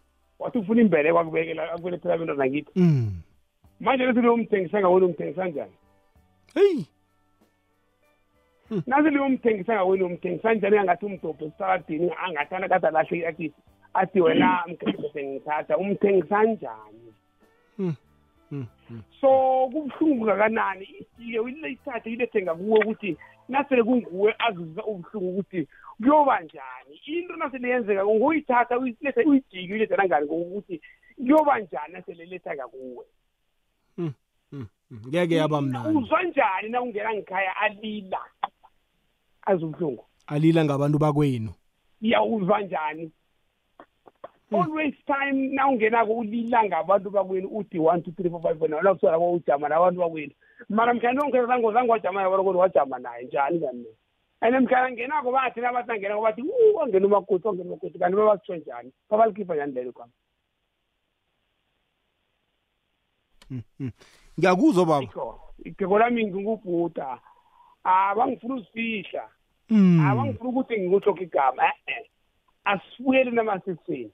[0.45, 3.13] wathi ufuna imbeleko akubekela akubelethela abentwana ngithi mm.
[3.81, 5.73] Manje lethi liyomthengisa ngawini umthengisa njani?
[6.55, 6.87] Heyi
[8.87, 10.79] nazi liyomthengisa ngawini umthengisa njani?
[10.79, 13.53] Angathi umdobho esitaradini angathana kade alahle athi
[13.95, 17.15] athi wena mkhiqizo ngithatha umthengisa njani?
[17.79, 17.95] Mm.
[18.51, 18.67] Mm.
[18.91, 19.03] Mm.
[19.21, 19.29] so
[19.73, 20.85] kubuhlungu kangakanani?
[20.85, 23.17] Ijike uyithathe uyilethe ngakuwe ukuthi
[23.49, 26.97] nasele kunguwe azizwa ubuhlungu ukuthi kuyoba njani?
[27.07, 30.83] Into nasele yenzeka ngoyithatha uyilethe uyijike uyilethe nangani ngokuthi
[31.17, 33.05] kuyoba njani nasele iletha ngakuwe
[33.99, 34.13] Mm.
[34.53, 34.67] Mm.
[35.09, 35.99] ngeke yaba mnandi.
[35.99, 38.19] Uzwa njani na ungena ngikhaya alila?
[39.47, 40.05] Azi ubuhlungu.
[40.27, 41.53] Alila ngabantu bakwenu.
[42.03, 43.13] Iyawuzwa njani?
[44.53, 48.95] Always time na ungenako ulila ngabantu bakwenu uthi one two three four five four nawe
[48.95, 50.33] kusala ko ujama nabantu bakwenu.
[50.69, 53.25] Mara onke zango zango wajama nabantu bakwenu wajama naye.
[53.25, 53.85] Njani kani
[54.41, 57.99] and mkhana ngenako bathi nabathi angenako bathi u angena umakoti angena umakoti.
[57.99, 58.93] Kanti babasitsho njani?
[59.11, 60.13] Babalikhipha njani lelo kwami.
[64.39, 65.07] Ngiyakuzwa baba.
[65.65, 67.19] Igeko lami ngingubhuda.
[67.85, 69.29] Abangifuna uzifihla.
[69.71, 70.07] Mm.
[70.07, 71.67] abangifuna ukuthi ngikuhlokho igama.
[71.67, 72.11] E-e.
[72.65, 74.13] Asifuyele namasisini.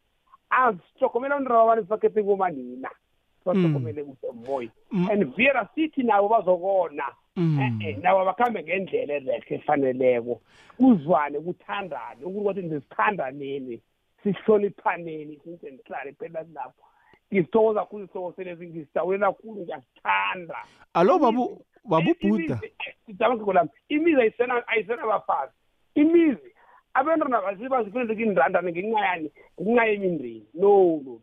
[0.51, 2.91] Asihlogomela undraba abantu sibakhethe komanina
[3.39, 4.71] sibahlogomele kuhle moya
[5.11, 7.05] and vera sithi nabo bazokona.
[7.37, 10.41] E-e nabo bakhambe ngendlela erehe efaneleko.
[10.77, 13.83] Kuzwane kuthandane ukuthi kwathi nje sithandaneni
[14.23, 16.85] sihloniphaneni since ndihlale phela lapho
[17.33, 20.59] ngisithokoza khulu isihloko selezi ngisitawulela khulu ngiyasithanda.
[20.95, 22.61] Alo babu babubhuda.
[23.07, 23.71] sidabangiko lami.
[23.89, 25.53] Imizi ayisena ayisenabafazi
[25.95, 26.51] imizi
[26.95, 31.21] abantwana basibazifunele kindandane ngenxa yani ngenxa yemindeni no no.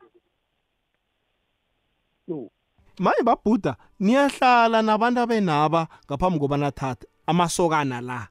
[2.28, 2.50] No.
[3.00, 8.28] Manje babhuda niyahlala nabantu abenaba ngaphambi koba nathatha amasokana la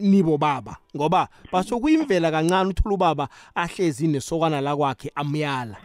[0.00, 5.76] nibo baba ngoba basho kuyimvela kancane uthola ubaba ahlezi nesokana la kwakhe amyala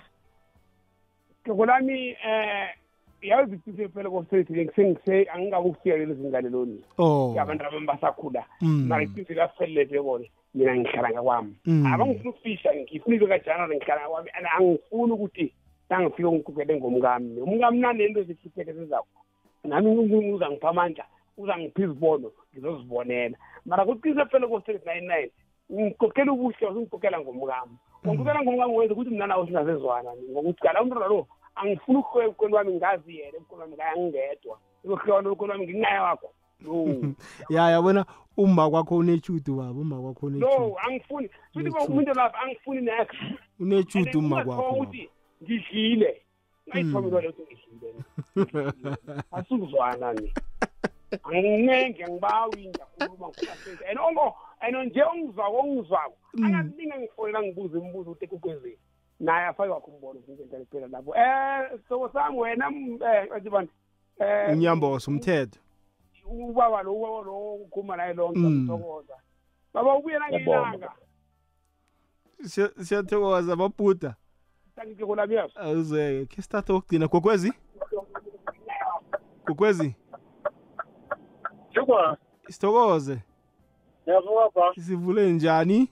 [1.46, 2.70] geko lami eh
[3.22, 7.36] yazipise phela kosethi sengise angikabe ukufika lelo zinga leloni Oh.
[7.40, 8.88] abantu abami basakhula Mm.
[8.88, 11.86] mara ipise lafelele kona mina ngihlala ngakwami Mm.
[11.94, 15.54] abangifuna ukufisha ngifuna ibe kajanare ngihlala ngakwami and angifuni ukuthi
[15.90, 17.42] nangifike ngikhuphele ngomkami.
[17.42, 19.20] Umkami nanento zihlupheke zezakho
[19.64, 21.06] nami unkulunkulu uzangipha amandla
[21.38, 23.38] uzangipha izibono ngizozibonela.
[23.66, 25.32] Mara kuqise phela ko-six nine nine
[25.72, 27.76] ngikokela ubuhle usingikokela ngomkami.
[28.04, 32.74] Ungikokela ngomkami wenza ukuthi mna nawo singazezwana ngokuthi kala umntwana lo angifuni ukuhloya ebukhweni wami
[32.74, 36.30] ngazi yena ebukhweni wami ngayangingedwa izohloya ebukhweni wami nginqaya wakho.
[36.60, 37.16] No
[37.56, 38.06] ya yabona
[38.38, 43.16] uma kwakho unechudu baba uma kwakho unechudu no angifuni futhi umuntu lapha angifuni next
[43.60, 44.76] unechudu uma kwakho baba.
[44.76, 45.10] ukuthi
[45.44, 46.22] ngidlile.
[46.70, 48.04] Ngayithomela leyo ukuthi ngidlile.
[49.32, 50.34] Asizwana ni
[51.24, 58.26] angingeke ngibawi ngiyakhuluma ngikulasente and ongo and nje ongizwako ongizwako akakulinga ngifonela ngibuze imibuzo ukuthi
[58.26, 58.78] ekukwezeni
[59.20, 61.16] naye afake wakho umbono zinto phela lapho.
[61.16, 63.74] Eh soko sami wena m- eh athi bantu
[64.20, 65.60] eh unyamboso umthetho.
[66.26, 68.46] Ubaba lo ubaba lo ukhuluma naye lonke Mm.
[68.64, 69.16] ngithokoza
[69.74, 70.92] baba ubuye nangelanga
[72.44, 74.16] Siya- siyathokoza babhuda.
[74.80, 77.52] Sangike lami yazo awuzeke khe sithathe okugcina gokwezi
[79.48, 79.96] gokwezi
[81.74, 82.18] Chikwa,
[82.50, 83.20] sithokoze.
[84.04, 84.74] Ngiyavuka ba.
[84.76, 85.92] sivule njani?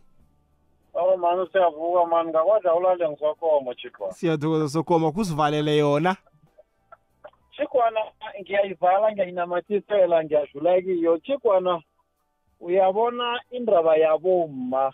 [0.93, 2.29] Awu mani siyavuka mani.
[2.29, 4.11] Ngakwadla ulale ngisakhomo Chikwa.
[4.13, 6.15] siyathokoza sokoma kusivalele yona?
[7.51, 7.99] Chikwana
[8.41, 11.17] ngiyayivala ngiyayinamathisela ngiyadlula kiyo.
[11.17, 11.81] Chikwana
[12.59, 14.93] uyabona indaba yabomma.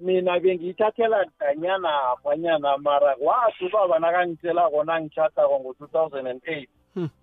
[0.00, 6.66] Mina bengiyithathela danyana apanyana mara wathi ubaba nakangitshela kona ngitshatako ngo-2008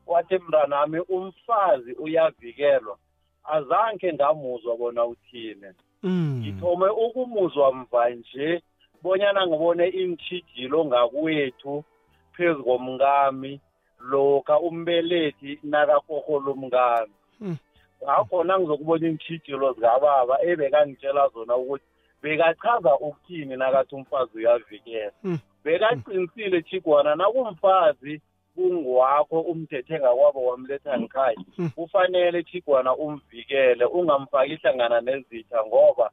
[0.07, 2.97] wathi mntanami umfazi uyavikelwa.
[3.43, 5.69] Azange ngamuzwa bona uthini.
[6.05, 8.61] Ngithome ukumuzwa mva nje
[9.03, 11.83] bonyana ngibone iintshijilo ngakwethu
[12.33, 13.61] phezu komngami
[13.99, 17.57] lokha umbelethi nakakorhola umngami Hmm.
[18.03, 21.94] ngakhona ngizokubona iintshijilo zikababa ebekangitshela zona ukuthi
[22.25, 25.11] bekachaza ukuthini nakathi umfazi uyavikela?
[25.21, 25.39] Hmm.
[25.63, 28.21] bekaqinisile chigwana nakumfazi
[28.55, 31.69] kungwakho umthethe ngakwabo wamletha ngikhaya Hmm.
[31.69, 36.09] kufanele chigwana umvikele ungamfaki ihlangana nezitha ngoba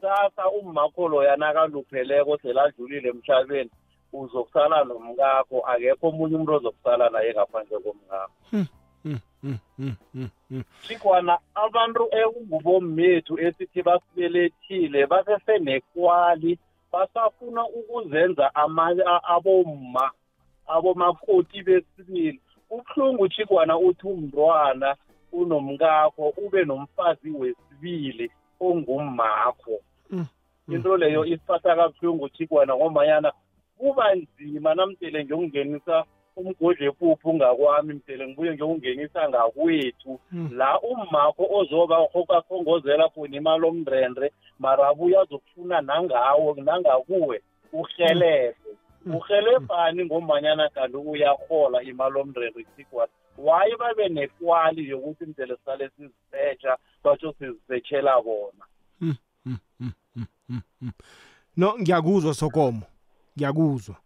[0.00, 3.70] sasa umakho loya nakalupheleko seladlulile emhlabeni
[4.12, 8.34] uzokusala nomkakho akekho omunye umuntu ozokusala naye ngaphandle komkakho.
[9.04, 10.62] Mm, mm, mm, mm, mm.
[10.82, 16.58] chigwana abantu ekungubommethu esithi basibelethile basesenekwali
[16.92, 18.54] basafuna ukuzenza
[19.24, 20.10] abomma
[20.66, 24.96] abomakoti besibili kubuhlungu chigwana uthi umntwana
[25.32, 28.30] unomkakho ube nomfazi wesibili
[28.60, 29.80] ongummakho
[30.10, 30.26] Mm,
[30.68, 33.32] into leyo isiphatha kabuhlungu chigwana ngomanyana
[33.78, 36.04] kuba nzima namtele ngiyokungenisa
[36.36, 40.20] umgodle epuphu ngakwami mtele ngibuye ngiyokungenisa ngakwethu.
[40.32, 40.50] Mm.
[40.58, 48.54] la ummakho ozoba hokakhongozela khona imali omndrendre mara abuye azokufuna nangawo nangakuwe uhelebhe
[49.06, 57.34] uhelebhani ngomanyana kanti uyarhola imali omndrendre chigwana waye babe nekwali yokuthi mdele sisale sizisetsha batsho
[57.38, 58.64] sizisetshela bona.
[61.56, 62.82] No ngiyakuzwa sokomo.
[63.36, 63.96] Ngiyakuzwa.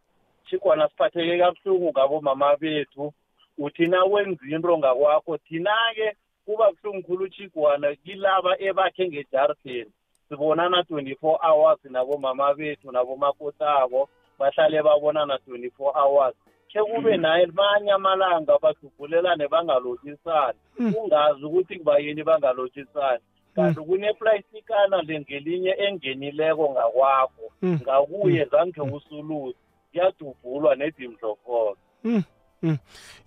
[0.48, 3.12] Chigwana siphatheke kabuhlungu ngabomama bethu.
[3.58, 9.90] Uthi na wenza into ngakwakho thina-ke kuba buhlungu khulu chigwana kilaba ebakhe ngejarideni.
[10.28, 16.34] Sibonana 24 hours nabomama bethu nabomakotabo bahlale babonana 24 hours.
[16.72, 23.22] Khe kube naye manye amalanga badubhulelane bangalotshisani ungazi ukuthi kubayini bangalotshisani
[23.54, 27.46] kanti kuneplastikana lengelinye engenileko ngakwakho.
[27.64, 29.58] Ngakuye zange usuluze
[29.92, 32.22] kuyadubhulwa nedimdlokolo Mm,
[32.62, 32.76] mm.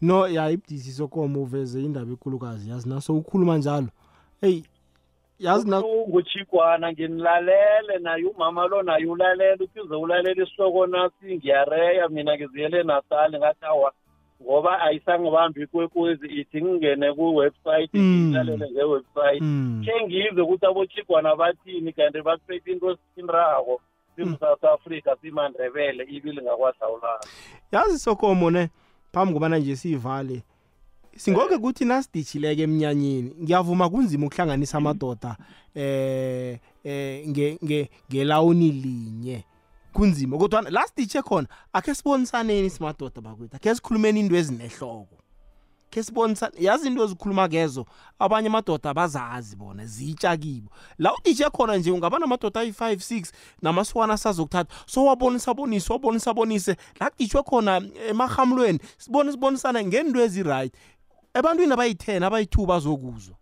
[0.01, 3.87] no ya ibudisi sokomo uveze indaba enkulukazi yazi naso ukhuluma njalo
[4.41, 4.63] eyi
[5.39, 11.35] yazi na ubuhlungu chigwana nginilalele naye umama lo naye ulalela uthi uze ulalela isihloko nasi
[11.35, 13.91] ngiyareya mina ngiziyele natali ngathi awa
[14.43, 18.27] ngoba ayisangibambi ikwekwezi ithi ngingene ku-website Mm.
[18.29, 19.83] ngilalele nge-website Mm.
[19.85, 23.81] khe ngizwe ukuthi abochigwana bathini kanti basiphethe into esithinrako
[24.23, 27.23] simu-south africa simandrebele ibili ngakwahlawulana
[27.71, 28.69] yazi sokomo ne
[29.13, 30.41] phambi kobana nje siyivale
[31.17, 35.37] singoke kuthi nasiditshileke emnyanyeni ngiyavuma kunzima ukuhlanganisa amadoda
[35.75, 39.43] eh eh nge nge ngelawuni linye.
[39.93, 45.17] Kunzima kodwa la siditshe khona akhe sibonisaneni simadoda bakwethu akhe sikhulumeni into ezinehloko.
[45.89, 47.85] Khe sibonisane yazi into ezikhuluma kezo
[48.19, 50.71] abanye amadoda bazazi bona zitsha kibo.
[50.97, 56.75] La uditshe khona nje ungaba namadoda ayi-5 6 namasukwana asazokuthatha so wabonisa bonise wabonisa bonise
[56.99, 60.73] la kuditshwe khona emahamlweni sibone sibonisana ngento ezi-right.
[61.33, 63.35] Ebantwini abayi-10 abayi-2 bazokuzwa.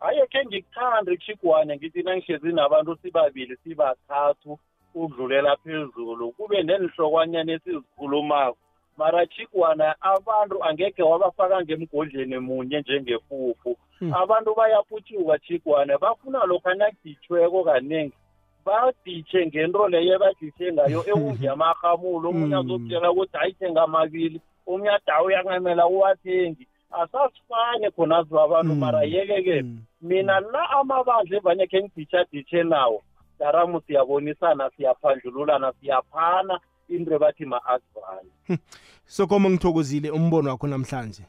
[0.00, 4.58] Hayi khe ngikuthande chigwane ngithi nangihlezi nabantu sibabili sibathathu
[4.94, 8.63] ukudlulela phezulu kube nenihlokwanyana esizikhulumako.
[8.96, 13.76] Mara chigwana abantu angekhe wabafaka ngemgodleni munye njengepuphu
[14.22, 18.16] abantu bayaphutshuka chigwane bafuna lokhu nakuditshweko kaningi
[18.64, 21.04] baditshe ngento leyo baditshe ngayo.
[21.10, 24.40] Ekungiyamahamulo omunye azokutshela ukuthi hayi thenga amabili.
[24.66, 26.66] Omunye adawu uyancamela uwathengi.
[26.90, 29.64] Asasifane khona abantu mara yeke-ke
[30.02, 33.02] mina la amabandla evanye khe ngiditsha-ditshe nawo
[33.38, 36.60] daramu siyabonisana siyaphandlululana siyaphana.
[36.88, 38.60] Into ebathi ma-advance.
[39.06, 41.22] Sokomo ngithokozile umbono wakho namhlanje?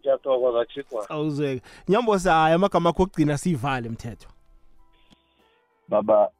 [0.00, 4.28] Ngiyathokoza chigwana awuzweke nyambosa hayi amagama akho okugcina siyivale mthetho.
[5.88, 6.30] Baba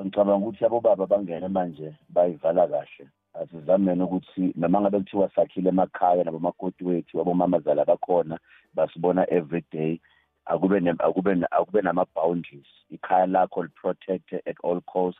[0.00, 3.08] ngicabanga ukuthi abobaba bangene manje bayivala kahle.
[3.34, 8.38] Asizameni ukuthi noma ngabe kuthiwa sakhile emakhaya nabomakoti wethu abomamazala bakhona
[8.74, 10.00] basibona every day.
[10.46, 12.66] Akube ne- akube na- akube nama-boundaries.
[12.90, 15.18] Ikhaya lakho li-protected at all cost.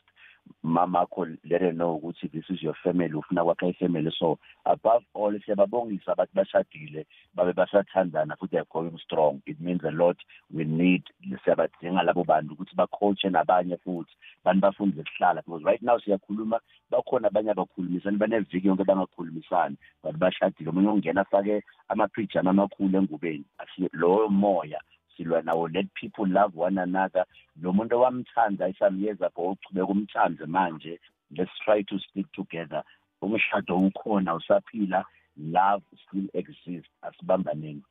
[0.62, 4.10] Mamakho let her know ukuthi this is your family ufuna kwakha ifamily.
[4.18, 9.42] So above all siyababongisa abantu bashadile babe basathandana futhi they're going strong.
[9.46, 10.16] It means a lot.
[10.52, 11.04] We need
[11.44, 14.12] siyabadinga labo bantu ukuthi bacoache nabanye futhi.
[14.44, 16.60] Bantu bafunde kuhlala because right now siyakhuluma
[16.90, 20.68] bakhona abanye abakhulumisani baneviki yonke bangakhulumisani but bashadile.
[20.68, 24.80] Omunye ungena afake amaprijama amakhulu engubeni Asi- loyo moya
[25.18, 27.24] silwa nawo let people love one another.
[27.60, 31.00] Lo muntu owamthanda some years ago uchubeka umthande manje.
[31.36, 32.84] Let's try to stick together.
[33.22, 35.04] Umshado ukhona usaphila.
[35.36, 37.82] Love still exists asibambaneni.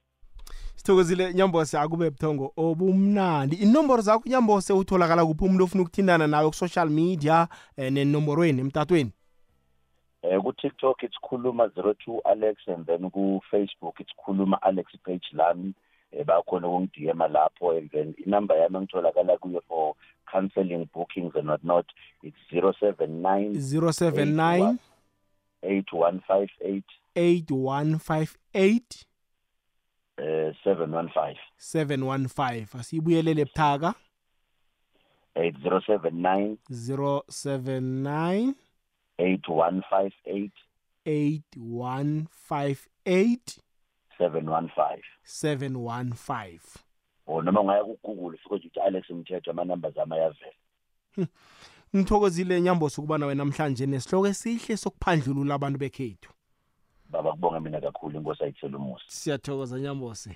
[0.76, 3.56] Sithokozile nyambose akube buthongo obumnandi.
[3.56, 5.46] Inomboro zakho nyambose utholakala kuphi?
[5.46, 7.48] Umuntu ofuna ukuthindana nawe ku-social media
[7.78, 9.12] um nenomborweni emtatweni?
[10.24, 15.28] Eh ku TikTok it's khuluma 02 Alex and then ku Facebook it's khuluma Alex page
[15.34, 15.74] lami.
[16.12, 19.96] Eh bakhona ukungidm lapho and then inumber yami engitholakala kuyo for
[20.32, 21.86] counseling bookings and what not
[22.24, 24.78] it's 079 079
[25.64, 26.84] 8158
[27.16, 29.06] 8158
[30.18, 33.94] eh 715 715 asiyibuyelele buthaka
[35.36, 38.54] 8079 079
[39.20, 40.52] 8158
[41.06, 43.60] 8158
[44.20, 46.60] 715 715
[47.26, 50.54] or noma ungaya ku-google ufike uthi alex mthetho ama-numbers zami ayavela.
[51.96, 56.30] Ngithokozile nyambosi ukuba nawe namhlanje nesihloko esihle sokuphandlulula abantu bekhethu.
[57.10, 60.36] Baba kubonga mina kakhulu inkosi ayithele umusa siyathokoza nyambosi.